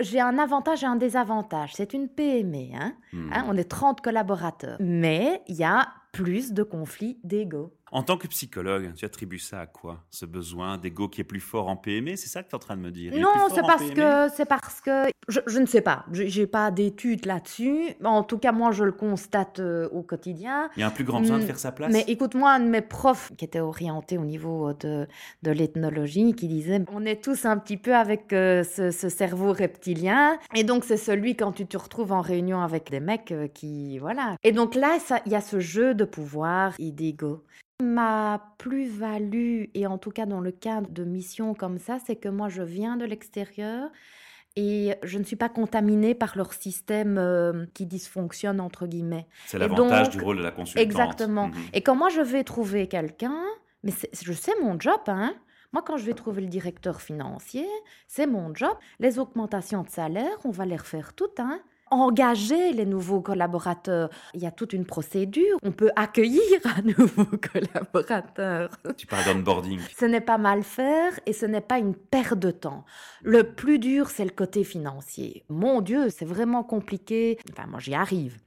j'ai 0.00 0.20
un 0.20 0.38
avantage 0.38 0.82
et 0.82 0.86
un 0.86 0.96
désavantage. 0.96 1.72
C'est 1.74 1.92
une 1.92 2.08
PME, 2.08 2.74
hein 2.74 2.94
Hmm. 3.12 3.30
Hein, 3.32 3.44
on 3.48 3.56
est 3.56 3.68
30 3.70 4.00
collaborateurs. 4.00 4.76
Mais 4.80 5.42
il 5.48 5.56
y 5.56 5.64
a 5.64 5.88
plus 6.12 6.52
de 6.52 6.62
conflits 6.62 7.18
d'ego. 7.24 7.72
En 7.92 8.02
tant 8.02 8.16
que 8.16 8.26
psychologue, 8.28 8.92
tu 8.94 9.04
attribues 9.04 9.38
ça 9.38 9.60
à 9.60 9.66
quoi? 9.66 10.04
Ce 10.10 10.26
besoin 10.26 10.78
d'ego 10.78 11.08
qui 11.08 11.20
est 11.20 11.24
plus 11.24 11.40
fort 11.40 11.68
en 11.68 11.76
PME 11.76 12.16
C'est 12.16 12.28
ça 12.28 12.42
que 12.42 12.48
tu 12.48 12.52
es 12.52 12.56
en 12.56 12.58
train 12.60 12.76
de 12.76 12.82
me 12.82 12.90
dire 12.90 13.12
Il 13.14 13.20
Non, 13.20 13.28
fort 13.32 13.50
c'est 13.54 13.62
parce 13.62 13.90
que 13.90 14.28
c'est 14.36 14.44
parce 14.48 14.80
que 14.80 15.04
je, 15.28 15.40
je 15.46 15.58
ne 15.58 15.66
sais 15.66 15.80
pas. 15.80 16.04
Je 16.12 16.24
J'ai 16.26 16.46
pas 16.46 16.70
d'études 16.70 17.26
là-dessus. 17.26 17.94
En 18.04 18.22
tout 18.22 18.38
cas, 18.38 18.52
moi, 18.52 18.70
je 18.72 18.84
le 18.84 18.92
constate 18.92 19.60
euh, 19.60 19.88
au 19.90 20.02
quotidien. 20.02 20.70
Il 20.76 20.80
y 20.80 20.82
a 20.82 20.86
un 20.86 20.90
plus 20.90 21.04
grand 21.04 21.20
besoin 21.20 21.38
de 21.38 21.42
Hmm, 21.42 21.46
faire 21.46 21.58
sa 21.58 21.72
place? 21.72 21.92
Mais 21.92 22.04
écoute-moi, 22.08 22.50
un 22.52 22.60
de 22.60 22.68
mes 22.68 22.80
profs 22.82 23.32
qui 23.36 23.44
était 23.44 23.60
orienté 23.60 24.18
au 24.18 24.24
niveau 24.24 24.72
de, 24.74 25.06
de 25.42 25.50
l'ethnologie, 25.50 26.34
qui 26.34 26.48
disait 26.48 26.82
on 26.92 27.04
est 27.04 27.22
tous 27.22 27.44
un 27.44 27.56
petit 27.58 27.76
peu 27.76 27.94
avec 27.94 28.32
euh, 28.32 28.62
ce, 28.64 28.90
ce 28.90 29.08
cerveau 29.08 29.52
reptilien. 29.52 30.38
Et 30.54 30.64
donc, 30.64 30.84
c'est 30.84 30.96
celui 30.96 31.36
quand 31.36 31.52
tu 31.52 31.66
te 31.66 31.76
retrouves 31.76 32.12
en 32.12 32.20
réunion 32.20 32.60
avec 32.60 32.90
des 32.90 33.00
mecs 33.00 33.32
euh, 33.32 33.48
qui. 33.48 33.98
Voilà. 33.98 34.36
Et 34.44 34.52
donc 34.52 34.74
là, 34.74 34.98
il 35.26 35.32
y 35.32 35.36
a 35.36 35.40
ce 35.40 35.60
jeu 35.60 35.94
de 35.94 36.04
pouvoir 36.04 36.74
et 36.78 36.92
d'ego. 36.92 37.44
Ma 37.80 38.54
plus-value, 38.58 39.66
et 39.74 39.86
en 39.86 39.98
tout 39.98 40.10
cas 40.10 40.26
dans 40.26 40.40
le 40.40 40.50
cadre 40.50 40.90
de 40.90 41.04
missions 41.04 41.54
comme 41.54 41.78
ça, 41.78 41.98
c'est 42.04 42.16
que 42.16 42.28
moi, 42.28 42.48
je 42.48 42.62
viens 42.62 42.96
de 42.96 43.04
l'extérieur. 43.04 43.90
Et 44.56 44.96
je 45.04 45.18
ne 45.18 45.22
suis 45.22 45.36
pas 45.36 45.48
contaminée 45.48 46.16
par 46.16 46.36
leur 46.36 46.52
système 46.52 47.16
euh, 47.18 47.66
qui 47.74 47.86
dysfonctionne, 47.86 48.60
entre 48.60 48.88
guillemets. 48.88 49.28
C'est 49.46 49.58
l'avantage 49.58 50.10
du 50.10 50.20
rôle 50.20 50.38
de 50.38 50.42
la 50.42 50.50
consultante. 50.50 50.82
Exactement. 50.84 51.46
Mhm. 51.48 51.54
Et 51.74 51.82
quand 51.82 51.94
moi 51.94 52.08
je 52.08 52.20
vais 52.22 52.42
trouver 52.42 52.88
quelqu'un, 52.88 53.40
mais 53.84 53.92
c'est- 53.92 54.10
je 54.20 54.32
sais 54.32 54.54
mon 54.60 54.78
job, 54.80 54.98
hein. 55.06 55.34
Moi, 55.72 55.82
quand 55.86 55.98
je 55.98 56.06
vais 56.06 56.14
trouver 56.14 56.40
le 56.40 56.48
directeur 56.48 57.00
financier, 57.02 57.66
c'est 58.08 58.26
mon 58.26 58.52
job. 58.54 58.74
Les 58.98 59.18
augmentations 59.18 59.82
de 59.82 59.90
salaire, 59.90 60.34
on 60.44 60.50
va 60.50 60.64
les 60.64 60.76
refaire 60.76 61.12
toutes, 61.14 61.38
hein. 61.38 61.60
Engager 61.90 62.72
les 62.72 62.86
nouveaux 62.86 63.20
collaborateurs. 63.20 64.10
Il 64.34 64.40
y 64.40 64.46
a 64.46 64.50
toute 64.50 64.72
une 64.72 64.84
procédure. 64.84 65.58
On 65.62 65.72
peut 65.72 65.90
accueillir 65.96 66.42
un 66.64 66.82
nouveau 66.82 67.24
collaborateur. 67.52 68.70
Tu 68.96 69.06
parles 69.06 69.24
d'onboarding. 69.24 69.80
Ce 69.96 70.04
n'est 70.04 70.20
pas 70.20 70.38
mal 70.38 70.62
faire 70.62 71.18
et 71.26 71.32
ce 71.32 71.46
n'est 71.46 71.60
pas 71.60 71.78
une 71.78 71.94
perte 71.94 72.38
de 72.38 72.50
temps. 72.50 72.84
Le 73.22 73.42
plus 73.42 73.78
dur, 73.78 74.10
c'est 74.10 74.24
le 74.24 74.30
côté 74.30 74.64
financier. 74.64 75.44
Mon 75.48 75.80
Dieu, 75.80 76.10
c'est 76.10 76.24
vraiment 76.24 76.62
compliqué. 76.62 77.38
Enfin, 77.52 77.66
moi, 77.66 77.80
j'y 77.80 77.94
arrive. 77.94 78.38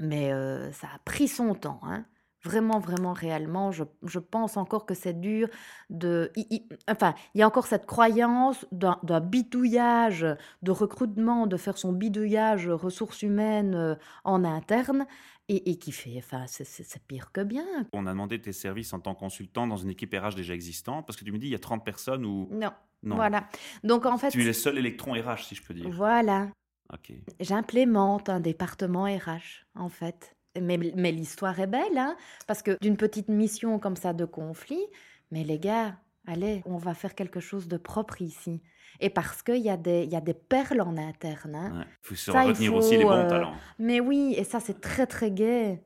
Mais 0.00 0.32
euh, 0.32 0.72
ça 0.72 0.88
a 0.94 0.98
pris 1.04 1.28
son 1.28 1.54
temps. 1.54 1.80
Hein. 1.82 2.04
Vraiment, 2.42 2.78
vraiment, 2.78 3.12
réellement, 3.12 3.70
je, 3.70 3.84
je 4.04 4.18
pense 4.18 4.56
encore 4.56 4.86
que 4.86 4.94
c'est 4.94 5.20
dur 5.20 5.48
de... 5.90 6.32
enfin, 6.88 7.14
il 7.34 7.38
y 7.40 7.42
a 7.42 7.46
encore 7.46 7.66
cette 7.66 7.84
croyance 7.84 8.66
d'un 8.72 8.98
d'un 9.02 9.20
bidouillage 9.20 10.26
de 10.62 10.70
recrutement, 10.70 11.46
de 11.46 11.56
faire 11.58 11.76
son 11.76 11.92
bidouillage 11.92 12.68
ressources 12.68 13.20
humaines 13.22 13.74
euh, 13.74 13.94
en 14.24 14.44
interne 14.44 15.06
et, 15.48 15.70
et 15.70 15.76
qui 15.78 15.92
fait... 15.92 16.14
Enfin, 16.16 16.46
c'est- 16.46 16.64
c'est 16.64 16.82
c'est 16.84 17.02
pire 17.06 17.30
que 17.32 17.42
bien. 17.42 17.66
On 17.92 18.06
a 18.06 18.10
demandé 18.10 18.40
tes 18.40 18.52
services 18.52 18.92
en 18.94 19.00
tant 19.00 19.14
que 19.14 19.20
consultant 19.20 19.66
dans 19.66 19.76
une 19.76 19.90
équipe 19.90 20.14
RH 20.14 20.34
déjà 20.34 20.54
existante 20.54 21.06
parce 21.06 21.18
que 21.18 21.24
tu 21.24 21.32
me 21.32 21.38
dis 21.38 21.48
il 21.48 21.52
y 21.52 21.54
a 21.54 21.58
30 21.58 21.84
personnes 21.84 22.24
ou 22.24 22.48
Non, 22.52 22.70
non. 23.02 23.16
voilà. 23.16 23.48
Donc, 23.84 24.06
en 24.06 24.16
fait... 24.16 24.30
Tu 24.30 24.40
es 24.40 24.44
le 24.44 24.52
seul 24.54 24.78
électron 24.78 25.12
RH 25.12 25.44
si 25.44 25.54
je 25.56 25.62
peux 25.62 25.74
dire. 25.74 25.90
Voilà, 25.90 26.48
Ok. 26.92 27.12
j'implémente 27.40 28.28
un 28.28 28.40
département 28.40 29.04
RH, 29.04 29.66
en 29.74 29.88
fait. 29.88 30.36
Mais, 30.60 30.78
mais 30.96 31.12
l'histoire 31.12 31.58
est 31.60 31.66
belle, 31.68 31.96
hein, 31.96 32.16
parce 32.46 32.62
que 32.62 32.76
d'une 32.80 32.96
petite 32.96 33.28
mission 33.28 33.78
comme 33.78 33.96
ça 33.96 34.12
de 34.12 34.24
conflit, 34.24 34.84
mais 35.30 35.44
les 35.44 35.58
gars, 35.60 35.96
allez, 36.26 36.62
on 36.66 36.76
va 36.76 36.94
faire 36.94 37.14
quelque 37.14 37.38
chose 37.38 37.68
de 37.68 37.76
propre 37.76 38.20
ici. 38.20 38.60
Et 38.98 39.10
parce 39.10 39.42
qu'il 39.42 39.58
y, 39.62 39.70
a 39.70 39.76
des- 39.76 40.02
il 40.02 40.10
y 40.10 40.16
a 40.16 40.20
des 40.20 40.34
perles 40.34 40.80
en 40.80 40.96
interne. 40.96 41.54
hein. 41.54 41.78
Ouais. 41.78 41.84
faut 42.02 42.16
se 42.16 42.32
Ça, 42.32 42.44
il 42.44 42.48
retenir 42.48 42.72
faut, 42.72 42.78
aussi 42.78 42.96
les 42.96 43.04
bons 43.04 43.12
euh, 43.12 43.28
talents. 43.28 43.54
Mais 43.78 44.00
oui, 44.00 44.34
et 44.36 44.42
ça, 44.44 44.58
c'est 44.58 44.80
très, 44.80 45.06
très 45.06 45.30
gai. 45.30 45.80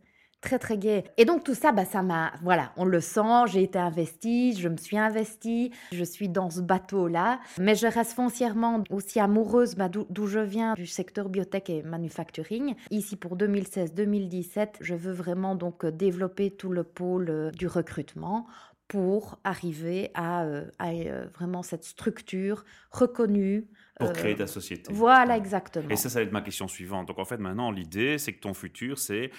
Très, 0.44 0.58
très 0.58 0.76
gai. 0.76 1.04
Et 1.16 1.24
donc, 1.24 1.42
tout 1.42 1.54
ça, 1.54 1.72
bah, 1.72 1.86
ça 1.86 2.02
m'a. 2.02 2.34
Voilà, 2.42 2.72
on 2.76 2.84
le 2.84 3.00
sent, 3.00 3.46
j'ai 3.46 3.62
été 3.62 3.78
investie, 3.78 4.54
je 4.54 4.68
me 4.68 4.76
suis 4.76 4.98
investie, 4.98 5.72
je 5.90 6.04
suis 6.04 6.28
dans 6.28 6.50
ce 6.50 6.60
bateau-là. 6.60 7.40
Mais 7.58 7.74
je 7.74 7.86
reste 7.86 8.12
foncièrement 8.12 8.84
aussi 8.90 9.20
amoureuse 9.20 9.74
bah, 9.74 9.88
d'où 9.88 10.26
je 10.26 10.40
viens, 10.40 10.74
du 10.74 10.86
secteur 10.86 11.30
biotech 11.30 11.70
et 11.70 11.82
manufacturing. 11.82 12.74
Ici, 12.90 13.16
pour 13.16 13.38
2016-2017, 13.38 14.68
je 14.82 14.94
veux 14.94 15.12
vraiment 15.12 15.54
donc 15.54 15.82
euh, 15.82 15.90
développer 15.90 16.50
tout 16.50 16.70
le 16.70 16.84
pôle 16.84 17.30
euh, 17.30 17.50
du 17.50 17.66
recrutement 17.66 18.46
pour 18.88 19.38
arriver 19.44 20.10
à, 20.14 20.44
euh, 20.44 20.64
à, 20.78 20.90
euh, 20.90 21.26
vraiment 21.34 21.62
cette 21.62 21.84
structure 21.84 22.64
reconnue. 22.90 23.66
Pour 23.98 24.10
euh, 24.10 24.12
créer 24.12 24.36
ta 24.36 24.46
société. 24.46 24.92
Voilà, 24.92 25.36
exactement. 25.36 25.88
Et 25.88 25.96
ça, 25.96 26.08
ça 26.08 26.18
va 26.18 26.24
être 26.24 26.32
ma 26.32 26.42
question 26.42 26.68
suivante. 26.68 27.08
Donc 27.08 27.18
en 27.18 27.24
fait, 27.24 27.38
maintenant, 27.38 27.70
l'idée, 27.70 28.18
c'est 28.18 28.32
que 28.32 28.40
ton 28.40 28.54
futur, 28.54 28.98
c'est 28.98 29.30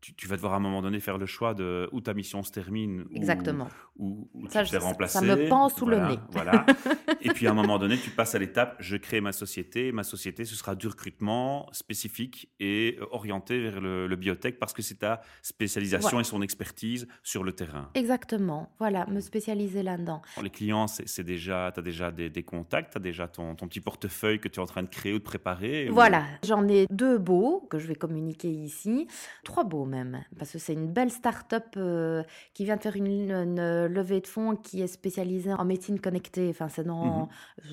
tu, 0.00 0.14
tu 0.14 0.28
vas 0.28 0.36
devoir 0.36 0.52
à 0.54 0.56
un 0.56 0.60
moment 0.60 0.80
donné 0.82 1.00
faire 1.00 1.18
le 1.18 1.26
choix 1.26 1.54
de 1.54 1.88
où 1.92 2.00
ta 2.00 2.14
mission 2.14 2.42
se 2.42 2.52
termine, 2.52 3.02
où- 3.10 3.16
Exactement. 3.16 3.66
où 3.96 4.28
Ça, 4.48 4.62
tu 4.62 4.70
te 4.70 4.76
fais 4.78 4.84
remplacer. 4.84 5.18
ça 5.18 5.24
me 5.36 5.48
pend 5.48 5.68
sous 5.68 5.86
le 5.86 5.98
nez. 5.98 6.18
Voilà. 6.30 6.64
Et 7.20 7.30
puis 7.30 7.48
à 7.48 7.50
un 7.50 7.54
moment 7.54 7.78
donné, 7.80 7.98
tu 7.98 8.10
passes 8.10 8.34
à 8.36 8.38
l'étape 8.38 8.76
je 8.78 8.96
crée 8.96 9.20
ma 9.20 9.32
société. 9.32 9.90
Ma 9.90 10.04
société, 10.04 10.44
ce 10.44 10.54
sera 10.54 10.76
du 10.76 10.86
recrutement 10.86 11.68
spécifique 11.72 12.48
et 12.60 12.96
euh, 13.00 13.06
orienté 13.10 13.58
vers 13.60 13.80
le, 13.80 14.06
le 14.06 14.16
biotech 14.16 14.58
parce 14.60 14.72
que 14.72 14.82
c'est 14.82 14.96
ta 15.00 15.20
spécialisation 15.42 16.16
Ouais. 16.18 16.20
et 16.22 16.24
son 16.24 16.42
expertise 16.42 17.08
sur 17.24 17.42
le 17.42 17.52
terrain. 17.52 17.90
Exactement. 17.94 18.72
Voilà, 18.78 19.04
me 19.06 19.20
spécialiser 19.20 19.82
là-dedans. 19.82 20.22
Les 20.42 20.50
clients, 20.50 20.86
c'est 20.86 21.24
déjà, 21.24 21.70
tu 21.74 21.80
as 21.80 21.82
déjà 21.82 22.10
des, 22.12 22.30
des 22.30 22.42
contacts, 22.44 22.92
tu 22.92 22.98
as 22.98 23.00
déjà 23.00 23.26
ton, 23.26 23.54
ton 23.56 23.66
petit 23.66 23.80
portefeuille 23.80 24.38
que 24.40 24.48
tu 24.48 24.60
es 24.60 24.62
en 24.62 24.66
train 24.66 24.82
de 24.84 24.88
créer 24.88 25.12
ou 25.12 25.18
de 25.18 25.24
préparer. 25.24 25.90
ou- 25.90 25.94
Voilà, 25.94 26.24
j'en 26.44 26.66
ai 26.68 26.86
deux 26.90 27.18
beaux 27.18 27.66
que 27.68 27.78
je 27.78 27.86
vais 27.88 27.94
communiquer 27.96 28.48
ici, 28.50 29.06
trois 29.44 29.64
beaux 29.64 29.77
même, 29.84 30.22
parce 30.38 30.52
que 30.52 30.58
c'est 30.58 30.72
une 30.72 30.88
belle 30.88 31.10
start-up 31.10 31.64
euh, 31.76 32.22
qui 32.54 32.64
vient 32.64 32.76
de 32.76 32.82
faire 32.82 32.96
une, 32.96 33.06
une 33.30 33.86
levée 33.86 34.20
de 34.20 34.26
fonds 34.26 34.56
qui 34.56 34.82
est 34.82 34.86
spécialisée 34.86 35.52
en 35.52 35.64
médecine 35.64 36.00
connectée. 36.00 36.48
Enfin, 36.50 36.68
c'est 36.68 36.84
dans 36.84 37.28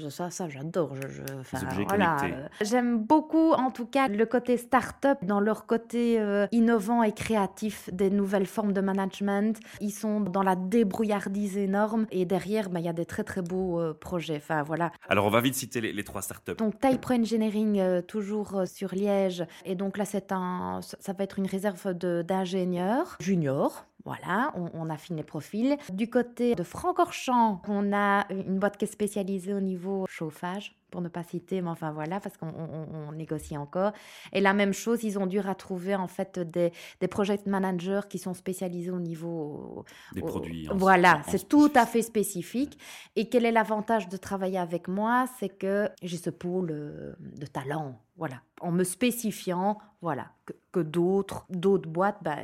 ça, 0.10 0.30
ça 0.30 0.48
j'adore. 0.50 0.96
Je, 0.96 1.08
je- 1.08 1.40
enfin, 1.40 1.60
objets 1.66 1.86
voilà, 1.88 2.16
connectés. 2.20 2.40
euh, 2.40 2.48
J'aime 2.66 2.98
beaucoup, 3.00 3.52
en 3.54 3.72
tout 3.72 3.86
cas, 3.86 4.08
le 4.08 4.26
côté 4.26 4.58
start-up 4.58 5.20
dans 5.24 5.40
leur 5.40 5.66
côté 5.66 6.20
euh, 6.20 6.48
innovant 6.52 7.04
et 7.04 7.12
créatif 7.14 7.90
des 7.94 8.10
nouvelles 8.10 8.46
formes 8.46 8.74
de 8.74 8.82
management. 8.82 9.60
Ils 9.82 9.92
sont 9.92 10.20
dans 10.20 10.44
la 10.44 10.56
débrouillardise 10.56 11.58
énorme 11.58 12.06
et 12.12 12.26
derrière, 12.26 12.70
bah, 12.70 12.80
il 12.80 12.86
y 12.86 12.90
a 12.90 12.94
des 12.94 13.06
très 13.06 13.24
très 13.24 13.42
beaux 13.42 13.80
euh, 13.80 13.94
projets. 13.94 14.38
Enfin, 14.38 14.64
voilà. 14.64 14.92
Alors, 15.10 15.26
on 15.26 15.30
va 15.30 15.42
vite 15.42 15.56
citer 15.56 15.82
les, 15.82 15.94
les 15.94 16.04
trois 16.04 16.22
startups. 16.22 16.56
Donc 16.58 16.80
Type 16.80 17.02
Pro 17.02 17.14
Engineering, 17.14 18.02
toujours 18.04 18.64
sur 18.66 18.94
Liège. 18.94 19.46
Et 19.66 19.76
donc 19.76 19.98
là, 19.98 20.06
c'est 20.06 20.32
un, 20.32 20.80
ça 20.82 20.98
ça 21.00 21.14
va 21.14 21.24
être 21.24 21.40
une 21.40 21.46
réserve 21.48 21.94
d'ingénieurs 21.96 23.18
juniors. 23.20 23.86
Voilà, 24.06 24.54
on, 24.56 24.88
affine 24.92 25.16
les 25.18 25.24
profils. 25.24 25.78
Du 25.92 26.12
côté 26.12 26.54
de 26.54 26.62
Francorchamps, 26.62 27.60
on 27.68 27.92
a 27.92 28.28
une 28.30 28.60
boîte 28.60 28.78
qui 28.78 28.86
est 28.86 28.88
spécialisée 28.88 29.56
au 29.56 29.60
niveau 29.60 30.06
chauffage, 30.08 30.75
pour 30.96 31.02
ne 31.02 31.10
pas 31.10 31.24
citer, 31.24 31.62
mais 31.62 31.68
enfin 31.70 31.92
voilà, 31.92 32.22
parce 32.22 32.38
qu'on 32.38 32.48
on- 32.48 32.88
on 33.10 33.12
négocie 33.12 33.58
encore. 33.58 33.92
Et 34.32 34.40
la 34.40 34.54
même 34.54 34.72
chose, 34.72 35.04
ils 35.04 35.20
ont 35.20 35.25
dû 35.28 35.42
retrouver 35.42 35.94
en 35.94 36.08
fait 36.08 36.40
des, 36.40 36.72
des 37.02 37.10
project 37.10 37.48
managers 37.48 38.00
qui 38.10 38.18
sont 38.18 38.34
spécialisés 38.34 38.92
au 38.92 39.02
niveau 39.02 39.84
Des 40.14 40.22
au- 40.22 40.25
produits. 40.25 40.70
en- 40.70 40.78
Voilà, 40.78 41.22
c'est 41.28 41.50
tout 41.50 41.70
à 41.75 41.86
fait 41.86 42.02
spécifique. 42.02 42.80
Et 43.18 43.28
quel 43.28 43.44
est 43.46 43.52
l'avantage 43.52 44.08
de 44.08 44.16
travailler 44.16 44.58
avec 44.58 44.88
moi? 44.88 45.25
C'est 45.38 45.50
que 45.50 45.90
j'ai 46.02 46.16
ce 46.16 46.30
pôle 46.30 46.70
euh, 46.72 47.14
de 47.20 47.46
talent, 47.46 48.00
voilà, 48.16 48.40
en 48.62 48.72
me 48.72 48.86
spécifiant, 48.86 49.78
voilà, 50.02 50.32
que, 50.46 50.54
que 50.72 50.80
d'autres, 50.80 51.46
d'autres 51.50 51.90
boîtes, 51.90 52.20
bah, 52.22 52.38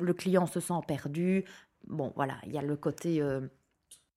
le 0.00 0.12
client 0.12 0.44
se 0.44 0.60
sent 0.60 0.82
perdu. 0.86 1.46
Bon, 1.86 2.12
voilà, 2.14 2.34
il 2.46 2.52
y 2.52 2.58
a 2.58 2.62
le 2.62 2.76
côté. 2.76 3.22
euh, 3.22 3.40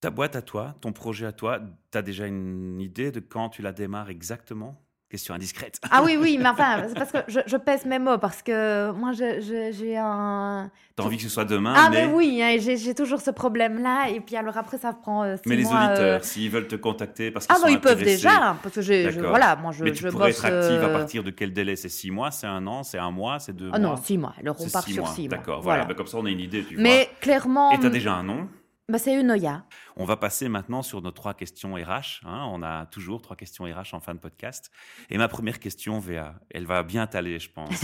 Ta 0.00 0.08
boîte 0.10 0.34
à 0.34 0.40
toi, 0.42 0.74
ton 0.80 0.92
projet 0.92 1.26
à 1.26 1.32
toi, 1.32 1.60
tu 1.92 1.98
as 1.98 2.02
déjà 2.02 2.26
une 2.26 2.80
idée 2.80 3.10
de 3.10 3.20
quand 3.20 3.50
tu 3.50 3.60
la 3.60 3.72
démarres 3.72 4.08
exactement? 4.08 4.80
Question 5.10 5.34
indiscrète. 5.34 5.78
Ah 5.90 6.02
oui, 6.04 6.16
oui, 6.18 6.38
mais 6.40 6.48
enfin, 6.48 6.84
c'est 6.88 6.94
parce 6.94 7.10
que 7.10 7.18
je, 7.26 7.40
je 7.44 7.56
pèse 7.56 7.84
mes 7.84 7.98
mots, 7.98 8.16
parce 8.16 8.42
que 8.42 8.92
moi, 8.92 9.10
j'ai 9.12 9.96
un. 9.98 10.70
T'as 10.96 11.02
envie 11.02 11.16
que 11.16 11.24
ce 11.24 11.28
soit 11.28 11.44
demain, 11.44 11.74
Ah, 11.76 11.88
mais, 11.90 12.06
mais 12.06 12.12
oui, 12.14 12.40
hein, 12.42 12.56
j'ai 12.58 12.94
toujours 12.94 13.20
ce 13.20 13.30
problème-là. 13.32 14.08
Et 14.08 14.20
puis 14.20 14.36
alors 14.36 14.56
après, 14.56 14.78
ça 14.78 14.92
prend 14.94 15.24
euh, 15.24 15.36
six 15.36 15.42
mais 15.48 15.56
les 15.56 15.64
mois, 15.64 15.74
euh, 15.74 15.86
auditeurs, 15.88 16.24
s'ils 16.24 16.48
veulent 16.48 16.68
te 16.68 16.76
contacter 16.76 17.30
parce 17.32 17.46
qu'ils 17.46 17.56
Ah, 17.56 17.58
sont 17.58 17.66
bah, 17.66 17.72
ils 17.72 17.80
peuvent 17.80 18.02
déjà, 18.02 18.56
parce 18.62 18.76
que 18.76 18.80
j'ai, 18.82 19.10
voilà, 19.10 19.56
moi, 19.56 19.72
je, 19.72 19.82
mais 19.84 19.92
tu 19.92 20.02
je 20.04 20.08
pourrais 20.08 20.28
bosse. 20.28 20.38
être 20.38 20.44
active 20.46 20.82
à 20.84 20.86
euh, 20.86 20.92
partir 20.92 21.24
de 21.24 21.30
quel 21.30 21.52
délai? 21.52 21.74
C'est 21.76 21.88
six 21.90 22.10
mois, 22.12 22.30
c'est 22.30 22.46
un 22.46 22.66
an, 22.68 22.84
c'est 22.84 22.98
un 22.98 23.10
mois, 23.10 23.38
c'est 23.40 23.52
deux 23.54 23.70
Ah 23.72 23.78
mois? 23.80 23.90
non, 23.90 23.96
six 23.96 24.16
mois. 24.16 24.32
Alors 24.40 24.56
on 24.60 24.68
part 24.70 24.84
six 24.84 24.94
sur 24.94 25.02
mois. 25.02 25.12
six 25.12 25.28
mois. 25.28 25.38
D'accord, 25.38 25.60
voilà. 25.60 25.84
Bah, 25.84 25.94
comme 25.94 26.06
ça, 26.06 26.16
on 26.18 26.24
a 26.24 26.30
une 26.30 26.40
idée, 26.40 26.64
tu 26.64 26.76
Mais 26.78 27.10
clairement, 27.20 27.68
vois. 27.70 27.76
Et 27.76 27.80
tu 27.80 27.86
as 27.86 27.90
déjà 27.90 28.14
un 28.14 28.22
nom? 28.22 28.48
Bah, 28.90 28.98
c'est 28.98 29.14
une 29.18 29.30
Oya. 29.30 29.64
On 29.96 30.04
va 30.04 30.16
passer 30.16 30.48
maintenant 30.48 30.82
sur 30.82 31.00
nos 31.02 31.10
trois 31.10 31.34
questions 31.34 31.74
RH. 31.74 32.24
hein. 32.26 32.46
On 32.52 32.62
a 32.62 32.86
toujours 32.86 33.22
trois 33.22 33.36
questions 33.36 33.64
RH 33.64 33.94
en 33.94 34.00
fin 34.00 34.14
de 34.14 34.18
podcast. 34.20 34.70
Et 35.08 35.18
ma 35.18 35.28
première 35.28 35.58
question, 35.60 35.98
Véa, 35.98 36.34
elle 36.50 36.66
va 36.66 36.82
bien 36.82 37.06
t'aller, 37.06 37.38
je 37.38 37.50
pense. 37.50 37.80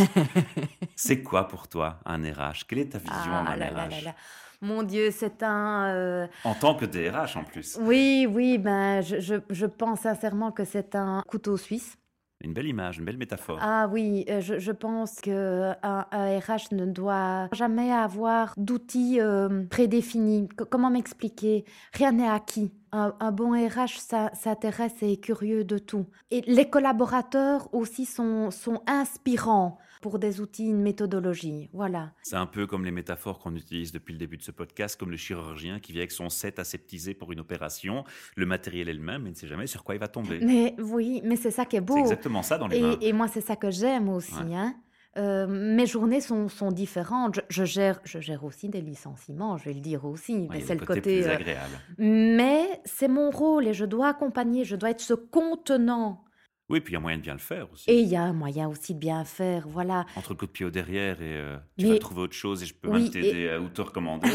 c'est 0.97 1.23
quoi 1.23 1.49
pour 1.49 1.69
toi 1.69 2.01
un 2.05 2.23
RH 2.23 2.67
Quelle 2.69 2.79
est 2.81 2.93
ta 2.93 2.99
vision 2.99 3.15
Ah 3.17 3.45
d'un 3.45 3.57
là 3.57 3.67
RH 3.71 3.91
là 3.91 4.01
là. 4.07 4.15
Mon 4.63 4.83
Dieu, 4.83 5.11
c'est 5.11 5.43
un. 5.43 5.85
euh, 5.89 6.27
En 6.45 6.55
tant 6.55 6.75
que 6.75 6.87
DRH 6.87 7.37
en 7.37 7.45
plus. 7.45 7.77
Oui, 7.81 8.27
oui, 8.31 8.57
ben, 8.59 9.03
je, 9.03 9.21
je, 9.21 9.35
je 9.51 9.67
pense 9.67 10.01
sincèrement 10.01 10.51
que 10.51 10.65
c'est 10.65 10.95
un 10.95 11.23
couteau 11.27 11.57
suisse. 11.59 11.99
Une 12.43 12.53
belle 12.53 12.67
image, 12.67 12.99
une 12.99 13.07
belle 13.07 13.17
métaphore. 13.17 13.59
Ah 13.63 13.89
oui, 13.91 14.27
euh, 14.29 14.41
je, 14.41 14.73
pense 14.73 15.21
que 15.21 15.73
un, 15.83 16.05
RH 16.13 16.73
ne 16.73 16.85
doit 16.85 17.49
jamais 17.53 17.91
avoir 17.91 18.53
d'outils 18.59 19.21
euh, 19.21 19.65
prédéfinis. 19.71 20.49
Comment 20.71 20.91
m'expliquer? 20.91 21.65
Rien 21.95 22.13
n'est 22.13 22.29
acquis. 22.29 22.73
Un, 22.93 23.33
bon 23.33 23.53
RH 23.53 23.99
s'intéresse 24.33 25.03
et 25.03 25.13
est 25.13 25.17
curieux 25.23 25.65
de 25.65 25.77
tout. 25.77 26.07
Et 26.31 26.43
les 26.47 26.71
collaborateurs 26.71 27.69
aussi 27.75 28.07
sont 28.07 28.51
inspirants 28.87 29.79
pour 30.03 30.19
des 30.19 30.41
outils, 30.41 30.67
une 30.67 30.83
méthodologie. 30.83 31.71
Voilà. 31.73 32.13
C'est 32.23 32.37
un 32.37 32.47
peu 32.47 32.67
comme 32.67 32.85
les 32.85 32.91
métaphores 32.91 33.39
qu'on 33.39 33.55
utilise 33.55 33.93
depuis 33.93 34.13
le 34.13 34.19
début 34.19 34.37
de 34.37 34.43
ce 34.43 34.51
podcast, 34.51 34.99
comme 34.99 35.11
le 35.11 35.17
chirurgien 35.17 35.81
qui 35.81 35.93
vient 35.93 36.01
avec 36.03 36.13
son 36.13 36.29
set 36.29 36.59
aseptisé 36.59 37.15
pour 37.15 37.33
une 37.33 37.41
opération. 37.41 38.05
Le 38.37 38.47
matériel 38.47 38.89
est 38.89 38.95
le 38.95 39.01
même, 39.03 39.23
mais 39.23 39.31
ne 39.31 39.35
sait 39.35 39.47
jamais 39.47 39.67
sur 39.67 39.85
quoi 39.85 39.95
il 39.95 39.99
va 39.99 40.09
tomber. 40.09 40.39
Mais 40.41 40.75
oui, 40.79 41.21
mais 41.25 41.37
c'est 41.37 41.51
ça 41.51 41.65
qui 41.65 41.77
est 41.77 41.81
C'est 41.81 41.85
beau. 41.85 41.97
exactement 41.99 42.43
ça 42.43 42.59
dans 42.59 42.69
les 42.69 42.81
mains. 42.81 42.97
Et, 43.01 43.09
et 43.09 43.13
moi, 43.13 43.29
c'est 43.29 43.41
ça 43.41 43.57
que 43.57 43.71
j'aime 43.71 44.09
aussi. 44.09 44.35
Ouais. 44.35 44.55
hein. 44.55 44.75
Euh, 45.19 45.47
mes 45.47 45.87
journées 45.87 46.21
sont, 46.21 46.49
sont 46.51 46.71
différentes. 46.71 47.37
Je, 47.37 47.41
je 47.49 47.65
gère, 47.65 48.01
je 48.05 48.19
gère 48.21 48.45
aussi 48.45 48.69
des 48.69 48.83
licenciements, 48.83 49.57
je 49.57 49.65
vais 49.65 49.73
le 49.73 49.81
dire 49.81 50.05
aussi. 50.05 50.35
Ouais, 50.35 50.49
mais 50.51 50.61
c'est 50.61 50.75
le 50.75 50.85
côté. 50.85 51.01
plus 51.01 51.23
euh, 51.27 51.35
agréable. 51.35 51.81
mais 51.97 52.67
c'est 52.85 53.09
mon 53.09 53.31
rôle 53.31 53.67
et 53.67 53.73
je 53.73 53.87
dois 53.87 54.09
accompagner, 54.09 54.65
je 54.65 54.77
dois 54.77 54.91
être 54.91 55.01
ce 55.01 55.15
contenant. 55.15 56.23
Oui, 56.69 56.81
puis 56.81 56.93
il 56.93 56.95
y 56.95 56.97
a 56.97 57.01
moyen 57.01 57.17
de 57.19 57.23
bien 57.23 57.33
le 57.35 57.39
faire 57.39 57.71
aussi. 57.73 57.89
Et 57.89 58.01
il 58.01 58.09
y 58.09 58.17
a 58.17 58.23
un 58.23 58.33
moyen 58.33 58.69
aussi 58.69 58.93
de 58.95 58.99
bien 58.99 59.25
faire. 59.25 59.69
Voilà. 59.69 60.05
Entre 60.17 60.31
le 60.33 60.37
coup 60.37 60.47
de 60.47 60.51
pied 60.51 60.67
au 60.67 60.71
derrière 60.71 61.23
et 61.23 61.37
euh, 61.37 61.57
tu 61.79 61.87
Mais- 61.87 61.93
vas 61.93 61.99
trouver 61.99 62.23
autre 62.23 62.35
chose 62.35 62.63
et 62.63 62.67
je 62.67 62.75
peux 62.75 62.89
Oui, 62.89 63.03
même 63.05 63.11
t'aider 63.11 63.49
à 63.51 63.61
ou 63.61 63.69
te 63.69 63.83
recommander. 63.83 64.29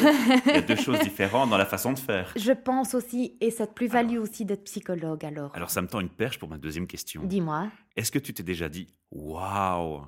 il 0.46 0.52
y 0.54 0.56
a 0.56 0.62
deux 0.62 0.76
choses 0.78 1.00
différentes 1.02 1.50
dans 1.50 1.58
la 1.58 1.66
façon 1.66 1.92
de 1.92 2.00
faire. 2.00 2.32
Je 2.38 2.54
pense 2.54 2.96
aussi, 2.96 3.38
et 3.42 3.52
cette 3.52 3.74
plus-value 3.74 4.18
aussi 4.18 4.46
d'être 4.46 4.64
psychologue 4.64 5.26
alors. 5.26 5.54
Alors 5.56 5.70
ça 5.70 5.82
me 5.82 5.88
tend 5.88 6.00
une 6.00 6.10
perche 6.10 6.40
pour 6.40 6.48
ma 6.48 6.58
deuxième 6.58 6.88
question. 6.88 7.22
Dis-moi. 7.26 7.68
Est-ce 7.98 8.12
que 8.12 8.20
tu 8.20 8.34
t'es 8.34 8.44
déjà 8.44 8.70
dit 8.70 8.88
waouh 9.12 10.02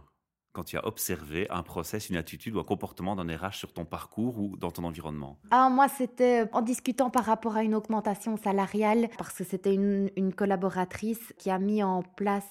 quand 0.54 0.64
tu 0.64 0.78
as 0.78 0.86
observé 0.86 1.50
un 1.50 1.64
process, 1.64 2.10
une 2.10 2.16
attitude 2.16 2.56
ou 2.56 2.60
un 2.60 2.64
comportement 2.64 3.16
d'un 3.16 3.36
RH 3.36 3.54
sur 3.54 3.74
ton 3.74 3.86
parcours 3.86 4.40
ou 4.40 4.56
dans 4.56 4.72
ton 4.72 4.84
environnement? 4.84 5.38
Ah, 5.52 5.70
moi, 5.70 5.88
c'était 5.88 6.46
en 6.54 6.62
discutant 6.62 7.10
par 7.10 7.26
rapport 7.26 7.58
à 7.58 7.64
une 7.64 7.76
augmentation 7.76 8.38
salariale, 8.38 9.10
parce 9.18 9.34
que 9.34 9.44
c'était 9.44 9.74
une, 9.74 10.12
collaboratrice 10.36 11.34
qui 11.38 11.50
a 11.50 11.60
mis 11.60 11.84
en 11.84 12.02
place, 12.02 12.48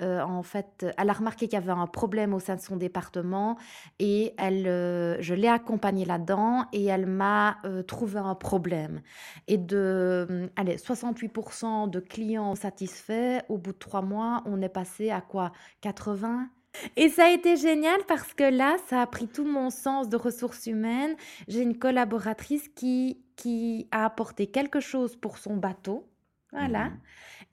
euh, 0.00 0.20
en 0.20 0.42
fait, 0.42 0.86
elle 0.98 1.08
a 1.08 1.12
remarqué 1.12 1.46
qu'il 1.48 1.58
y 1.58 1.62
avait 1.62 1.70
un 1.70 1.86
problème 1.86 2.34
au 2.34 2.40
sein 2.40 2.56
de 2.56 2.60
son 2.60 2.76
département 2.76 3.56
et 3.98 4.34
elle, 4.38 4.66
euh, 4.66 5.16
je 5.20 5.34
l'ai 5.34 5.48
accompagnée 5.48 6.04
là-dedans 6.04 6.66
et 6.72 6.84
elle 6.84 7.06
m'a 7.06 7.58
euh, 7.64 7.82
trouvé 7.82 8.18
un 8.18 8.34
problème. 8.34 9.00
Et 9.48 9.58
de, 9.58 9.76
euh, 9.76 10.48
allez, 10.56 10.76
68% 10.76 11.88
de 11.90 12.00
clients 12.00 12.54
satisfaits, 12.54 13.42
au 13.48 13.58
bout 13.58 13.72
de 13.72 13.78
trois 13.78 14.02
mois, 14.02 14.42
on 14.46 14.60
est 14.62 14.68
passé 14.68 15.10
à 15.10 15.20
quoi? 15.20 15.52
80 15.80 16.48
et 16.96 17.08
ça 17.08 17.26
a 17.26 17.30
été 17.30 17.56
génial 17.56 18.00
parce 18.06 18.34
que 18.34 18.44
là, 18.44 18.76
ça 18.88 19.02
a 19.02 19.06
pris 19.06 19.28
tout 19.28 19.44
mon 19.44 19.70
sens 19.70 20.08
de 20.08 20.16
ressources 20.16 20.66
humaines. 20.66 21.16
J'ai 21.48 21.62
une 21.62 21.78
collaboratrice 21.78 22.68
qui, 22.68 23.22
qui 23.36 23.88
a 23.90 24.04
apporté 24.04 24.46
quelque 24.46 24.80
chose 24.80 25.16
pour 25.16 25.38
son 25.38 25.56
bateau. 25.56 26.08
Voilà. 26.52 26.86
Mhm. 26.86 26.98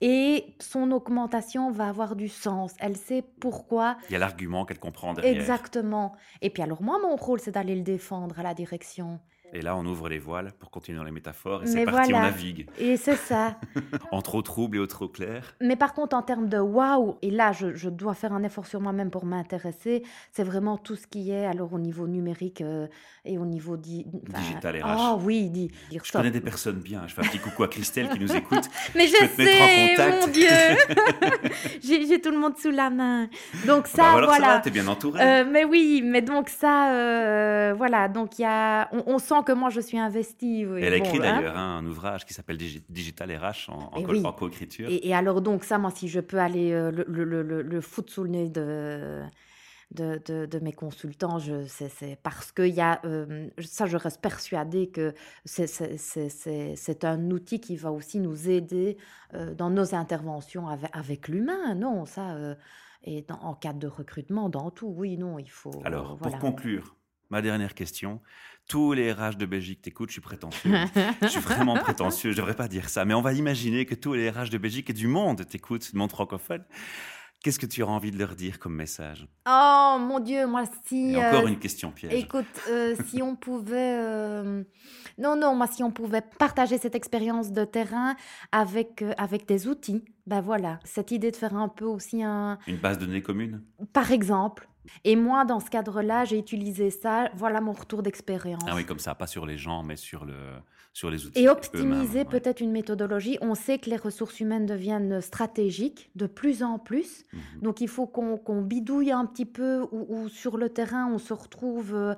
Et 0.00 0.56
son 0.60 0.90
augmentation 0.90 1.70
va 1.70 1.88
avoir 1.88 2.16
du 2.16 2.28
sens. 2.28 2.74
Elle 2.78 2.96
sait 2.96 3.22
pourquoi. 3.40 3.96
Il 4.08 4.12
y 4.12 4.16
a 4.16 4.18
l'argument 4.18 4.64
qu'elle 4.64 4.78
comprend 4.78 5.14
derrière. 5.14 5.34
Exactement. 5.34 6.14
Et 6.42 6.50
puis 6.50 6.62
alors 6.62 6.82
moi, 6.82 6.98
mon 7.00 7.16
rôle, 7.16 7.40
c'est 7.40 7.52
d'aller 7.52 7.76
le 7.76 7.82
défendre 7.82 8.38
à 8.38 8.42
la 8.42 8.54
direction. 8.54 9.20
Et 9.52 9.60
là, 9.62 9.76
on 9.76 9.84
ouvre 9.86 10.08
les 10.08 10.18
voiles 10.18 10.52
pour 10.58 10.70
continuer 10.70 10.98
dans 10.98 11.04
les 11.04 11.12
métaphores 11.12 11.62
et 11.62 11.66
c'est 11.66 11.84
parti, 11.84 12.12
on 12.12 12.20
navigue. 12.20 12.66
Et 12.78 12.96
c'est 12.96 13.14
ça. 13.16 13.56
En 14.10 14.20
trop 14.22 14.42
trouble 14.42 14.76
et 14.78 14.80
au 14.80 14.86
trop 14.86 15.06
clair. 15.08 15.54
Mais 15.60 15.76
par 15.76 15.92
contre, 15.94 16.16
en 16.16 16.22
termes 16.22 16.48
de 16.48 16.58
waouh, 16.58 17.16
et 17.22 17.30
là, 17.30 17.52
je, 17.52 17.74
je 17.74 17.88
dois 17.88 18.14
faire 18.14 18.32
un 18.32 18.42
effort 18.42 18.66
sur 18.66 18.80
moi-même 18.80 19.10
pour 19.10 19.24
m'intéresser, 19.26 20.02
c'est 20.32 20.42
vraiment 20.44 20.76
tout 20.76 20.96
ce 20.96 21.06
qui 21.06 21.30
est 21.30 21.46
alors 21.46 21.72
au 21.72 21.78
niveau 21.78 22.06
numérique 22.08 22.60
euh, 22.62 22.86
et 23.24 23.38
au 23.38 23.44
niveau 23.44 23.76
di- 23.76 24.06
Digital 24.12 24.76
RH. 24.82 24.84
Ah 24.86 25.16
oui, 25.20 25.50
di- 25.50 25.70
dire 25.90 26.02
Je 26.04 26.08
stop. 26.08 26.22
connais 26.22 26.32
des 26.32 26.40
personnes 26.40 26.80
bien. 26.80 27.02
Je 27.06 27.14
fais 27.14 27.20
un 27.22 27.28
petit 27.28 27.38
coucou 27.38 27.62
à 27.64 27.68
Christelle 27.68 28.08
qui 28.10 28.18
nous 28.20 28.34
écoute. 28.34 28.64
Mais 28.96 29.06
je, 29.06 29.12
je 29.14 29.26
peux 29.26 29.28
te 29.36 29.42
mettre 29.42 29.62
en 29.62 29.66
sais, 29.66 29.94
contact. 29.96 30.26
mon 30.26 30.32
Dieu, 30.32 30.48
j'ai 32.08 32.20
tout 32.20 32.30
le 32.30 32.38
monde 32.38 32.56
sous 32.58 32.70
la 32.70 32.90
main. 32.90 33.28
Donc 33.66 33.86
ça, 33.86 34.02
Bah 34.14 34.20
voilà, 34.24 34.32
ça 34.46 34.54
va, 34.54 34.58
t'es 34.60 34.70
bien 34.70 34.86
entouré. 34.88 35.20
Euh, 35.22 35.44
mais 35.50 35.64
oui, 35.64 36.02
mais 36.04 36.22
donc 36.22 36.48
ça, 36.48 36.92
euh, 36.92 37.74
voilà, 37.76 38.08
donc 38.08 38.38
il 38.38 38.42
y 38.42 38.46
a, 38.46 38.88
on, 38.92 39.02
on 39.14 39.18
sent 39.18 39.33
que 39.42 39.52
moi 39.52 39.70
je 39.70 39.80
suis 39.80 39.98
investie. 39.98 40.64
oui, 40.66 40.82
Elle 40.82 40.94
a 40.94 40.98
bon, 40.98 41.04
écrit 41.04 41.18
d'ailleurs 41.18 41.56
hein, 41.56 41.78
un 41.78 41.86
ouvrage 41.86 42.24
qui 42.24 42.34
s'appelle 42.34 42.56
Digi- 42.56 42.84
Digital 42.88 43.30
RH 43.36 43.70
en, 43.70 43.90
en 43.92 44.00
Eh 44.00 44.06
oui. 44.06 44.22
coécriture. 44.38 44.88
Et, 44.90 45.08
et 45.08 45.14
alors 45.14 45.40
donc 45.42 45.64
ça, 45.64 45.78
moi, 45.78 45.90
si 45.90 46.08
je 46.08 46.20
peux 46.20 46.38
aller 46.38 46.72
euh, 46.72 46.90
le, 46.90 47.04
le, 47.08 47.24
le, 47.24 47.42
le- 47.42 47.62
le 47.62 47.80
foutre 47.80 48.12
sous 48.12 48.24
le 48.24 48.30
nez 48.30 48.48
de, 48.48 49.22
de, 49.90 50.20
de, 50.26 50.46
de 50.46 50.58
mes 50.58 50.72
consultants, 50.72 51.38
c'est, 51.66 52.18
parce 52.22 52.52
que 52.52 52.62
y 52.62 52.80
a, 52.80 53.00
euh, 53.04 53.48
ça, 53.62 53.86
je 53.86 53.96
reste 53.96 54.20
persuadée 54.20 54.88
que 54.88 55.14
c'est, 55.44 57.04
un 57.04 57.30
outil 57.30 57.60
qui 57.60 57.76
va 57.76 57.92
aussi 57.92 58.18
nous 58.20 58.48
aider 58.48 58.96
euh, 59.34 59.54
dans 59.54 59.70
nos 59.70 59.94
interventions 59.94 60.68
avec, 60.68 60.90
avec 60.92 61.28
l'humain. 61.28 61.74
Non, 61.74 62.04
ça, 62.06 62.34
euh, 62.34 62.54
et 63.04 63.22
dans- 63.22 63.40
en 63.40 63.54
cas 63.54 63.72
de 63.72 63.86
recrutement, 63.86 64.48
dans 64.48 64.70
tout, 64.70 64.88
oui, 64.88 65.16
non, 65.18 65.38
il 65.38 65.50
faut... 65.50 65.70
Alors, 65.84 66.16
voilà. 66.16 66.38
pour 66.38 66.50
conclure, 66.50 66.96
ma 67.34 67.42
dernière 67.42 67.74
question. 67.74 68.20
Tous 68.68 68.92
les 68.92 69.12
RH 69.12 69.36
de 69.36 69.44
Belgique 69.44 69.82
t'écoutent, 69.82 70.08
je 70.08 70.14
suis 70.14 70.20
prétentieux. 70.20 70.72
je 71.20 71.26
suis 71.26 71.40
vraiment 71.40 71.74
prétentieux, 71.76 72.30
je 72.30 72.36
devrais 72.36 72.54
pas 72.54 72.68
dire 72.68 72.88
ça, 72.88 73.04
mais 73.04 73.12
on 73.12 73.22
va 73.22 73.32
imaginer 73.32 73.84
que 73.86 73.96
tous 73.96 74.14
les 74.14 74.30
RH 74.30 74.50
de 74.50 74.58
Belgique 74.58 74.90
et 74.90 74.92
du 74.92 75.08
monde 75.08 75.44
t'écoutent, 75.44 75.90
du 75.90 75.98
monde 75.98 76.10
francophone. 76.10 76.64
Qu'est-ce 77.42 77.58
que 77.58 77.66
tu 77.66 77.82
auras 77.82 77.92
envie 77.92 78.12
de 78.12 78.18
leur 78.18 78.36
dire 78.36 78.58
comme 78.60 78.74
message? 78.74 79.26
Oh 79.46 79.96
mon 80.00 80.20
Dieu, 80.20 80.46
moi 80.46 80.62
si... 80.86 81.12
Et 81.12 81.16
encore 81.16 81.44
euh, 81.44 81.48
une 81.48 81.58
question 81.58 81.90
piège. 81.90 82.14
Écoute, 82.14 82.46
euh, 82.70 82.94
si 83.08 83.20
on 83.20 83.34
pouvait... 83.34 83.98
euh, 83.98 84.62
Non, 85.18 85.36
non, 85.36 85.54
moi, 85.56 85.66
si 85.66 85.82
on 85.82 85.90
pouvait 85.90 86.22
partager 86.38 86.78
cette 86.78 86.94
expérience 86.94 87.50
de 87.50 87.64
terrain 87.64 88.14
avec, 88.52 89.04
avec 89.18 89.46
des 89.46 89.66
outils, 89.66 90.04
ben 90.26 90.40
voilà, 90.40 90.78
cette 90.84 91.10
idée 91.10 91.32
de 91.32 91.36
faire 91.36 91.54
un 91.54 91.68
peu 91.68 91.84
aussi 91.84 92.22
un... 92.22 92.58
Une 92.66 92.78
base 92.78 92.98
de 92.98 93.06
données 93.06 93.22
commune? 93.22 93.62
Par 93.92 94.10
exemple, 94.12 94.68
et 95.04 95.16
moi, 95.16 95.44
dans 95.44 95.60
ce 95.60 95.70
cadre-là, 95.70 96.24
j'ai 96.24 96.38
utilisé 96.38 96.90
ça, 96.90 97.30
voilà 97.34 97.60
mon 97.60 97.72
retour 97.72 98.02
d'expérience. 98.02 98.62
Ah 98.66 98.74
oui, 98.74 98.84
comme 98.84 98.98
ça, 98.98 99.14
pas 99.14 99.26
sur 99.26 99.46
les 99.46 99.56
gens, 99.58 99.82
mais 99.82 99.96
sur, 99.96 100.24
le, 100.24 100.34
sur 100.92 101.10
les 101.10 101.26
outils. 101.26 101.40
Et 101.42 101.48
optimiser 101.48 102.18
ouais. 102.20 102.24
peut-être 102.24 102.60
une 102.60 102.70
méthodologie. 102.70 103.38
On 103.40 103.54
sait 103.54 103.78
que 103.78 103.88
les 103.90 103.96
ressources 103.96 104.40
humaines 104.40 104.66
deviennent 104.66 105.20
stratégiques 105.20 106.10
de 106.14 106.26
plus 106.26 106.62
en 106.62 106.78
plus. 106.78 107.24
Mhm. 107.32 107.40
Donc 107.62 107.80
il 107.80 107.88
faut 107.88 108.06
qu'on 108.06 108.62
bidouille 108.62 109.12
un 109.12 109.26
petit 109.26 109.46
peu 109.46 109.86
ou, 109.92 110.06
ou 110.08 110.28
sur 110.28 110.56
le 110.56 110.68
terrain 110.68 111.08
on 111.12 111.18
se 111.18 111.32
retrouve 111.32 111.94
euh, 111.94 112.14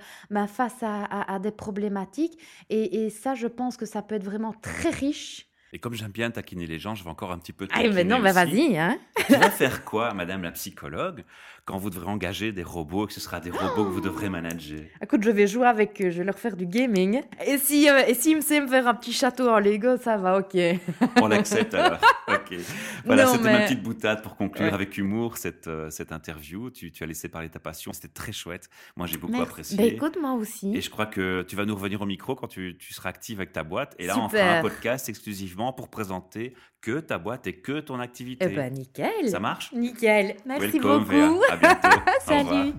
face 0.46 0.83
à, 0.83 1.05
à- 1.05 1.35
à 1.35 1.38
des 1.38 1.50
problématiques. 1.52 2.38
Et, 2.70 3.05
et 3.05 3.11
ça, 3.11 3.35
je 3.35 3.46
pense 3.46 3.76
que 3.76 3.87
ça 3.87 4.02
peut 4.02 4.14
être 4.14 4.24
vraiment 4.24 4.52
très 4.61 4.90
riche. 4.90 5.46
Et 5.72 5.79
comme 5.79 5.94
j'aime 5.94 6.12
bien 6.12 6.31
taquiner 6.31 6.66
les 6.66 6.79
gens, 6.79 6.94
je 6.94 7.02
vais 7.05 7.11
encore 7.11 7.33
un 7.33 7.38
petit 7.38 7.52
peu 7.52 7.66
Ah, 7.72 7.83
mais 7.92 8.05
non, 8.05 8.22
aussi. 8.22 8.33
vas-y. 8.33 8.79
Hein. 8.79 8.98
Tu 9.26 9.33
vas 9.35 9.50
faire 9.50 9.85
quoi, 9.85 10.14
madame 10.14 10.42
la 10.42 10.52
psychologue, 10.52 11.24
quand 11.66 11.79
vous 11.79 11.90
devrez 11.90 12.09
engager 12.09 12.52
des 12.52 12.62
robots 12.62 13.05
et 13.05 13.07
que 13.09 13.12
ce 13.12 13.20
sera 13.20 13.40
des 13.40 13.50
robots 13.50 13.85
que 13.85 13.90
vous 13.90 14.00
devrez 14.00 14.29
manager 14.29 14.79
Écoute, 15.02 15.24
je 15.24 15.31
vais 15.31 15.48
jouer 15.48 15.66
avec 15.66 16.00
eux, 16.00 16.11
je 16.11 16.18
vais 16.18 16.24
leur 16.24 16.38
faire 16.38 16.57
du 16.57 16.64
gaming. 16.64 17.20
Et 17.44 17.59
si, 17.59 17.90
euh, 17.90 18.07
et 18.07 18.14
s'ils 18.14 18.37
me 18.37 18.40
savent 18.40 18.62
me 18.62 18.68
faire 18.68 18.87
un 18.87 18.94
petit 18.94 19.12
château 19.12 19.48
en 19.48 19.59
Lego, 19.59 19.96
ça 19.96 20.16
va, 20.16 20.38
ok. 20.38 20.57
On 21.20 21.26
l'accepte 21.29 21.74
alors. 21.74 22.00
Ok. 22.29 22.59
Voilà, 23.05 23.26
c'était 23.26 23.52
ma 23.52 23.61
petite 23.61 23.83
boutade 23.85 24.20
pour 24.20 24.37
conclure 24.37 24.66
Ouais. 24.66 24.72
avec 24.72 24.98
humour 24.98 25.37
cette, 25.37 25.68
euh, 25.68 25.90
cette 25.90 26.11
interview. 26.11 26.70
Tu, 26.70 26.90
tu 26.90 27.05
as 27.05 27.07
laissé 27.07 27.29
parler 27.29 27.48
ta 27.48 27.61
passion. 27.61 27.92
C'était 27.92 28.09
très 28.09 28.33
chouette. 28.33 28.68
Moi, 28.96 29.07
j'ai 29.07 29.16
beaucoup 29.16 29.33
Merci. 29.35 29.48
apprécié. 29.48 29.76
Ben, 29.76 29.87
écoute, 29.87 30.18
moi 30.20 30.33
aussi. 30.33 30.76
Et 30.76 30.81
je 30.81 30.90
crois 30.90 31.07
que 31.07 31.42
tu 31.42 31.55
vas 31.55 31.64
nous 31.64 31.74
revenir 31.76 32.00
au 32.02 32.07
micro 32.07 32.35
quand 32.35 32.48
tu, 32.48 32.76
tu 32.79 32.92
seras 32.94 33.11
active 33.11 33.38
avec 33.38 33.52
ta 33.52 33.62
boîte. 33.62 33.94
Et 34.00 34.07
là, 34.07 34.18
on 34.18 34.29
fera 34.29 34.59
un 34.59 34.62
podcast 34.62 35.09
exclusivement 35.09 35.72
pour 35.72 35.88
présenter 35.88 36.55
que 36.81 36.98
ta 37.00 37.18
boîte 37.18 37.46
et 37.46 37.55
que 37.61 37.79
ton 37.81 38.00
activité. 38.00 38.46
Eh 38.50 38.55
ben, 38.55 38.72
nickel. 38.72 39.29
Ça 39.29 39.38
marche? 39.40 39.72
Nickel. 39.72 40.37
Merci 40.44 40.72
Welcome, 40.81 41.05
beaucoup. 41.05 41.11
Véa. 41.11 41.56
À 41.62 41.75
bientôt. 41.75 41.88
Au 42.29 42.38
revoir. 42.38 42.55
Salut. 42.55 42.75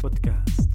podcast. 0.02 0.68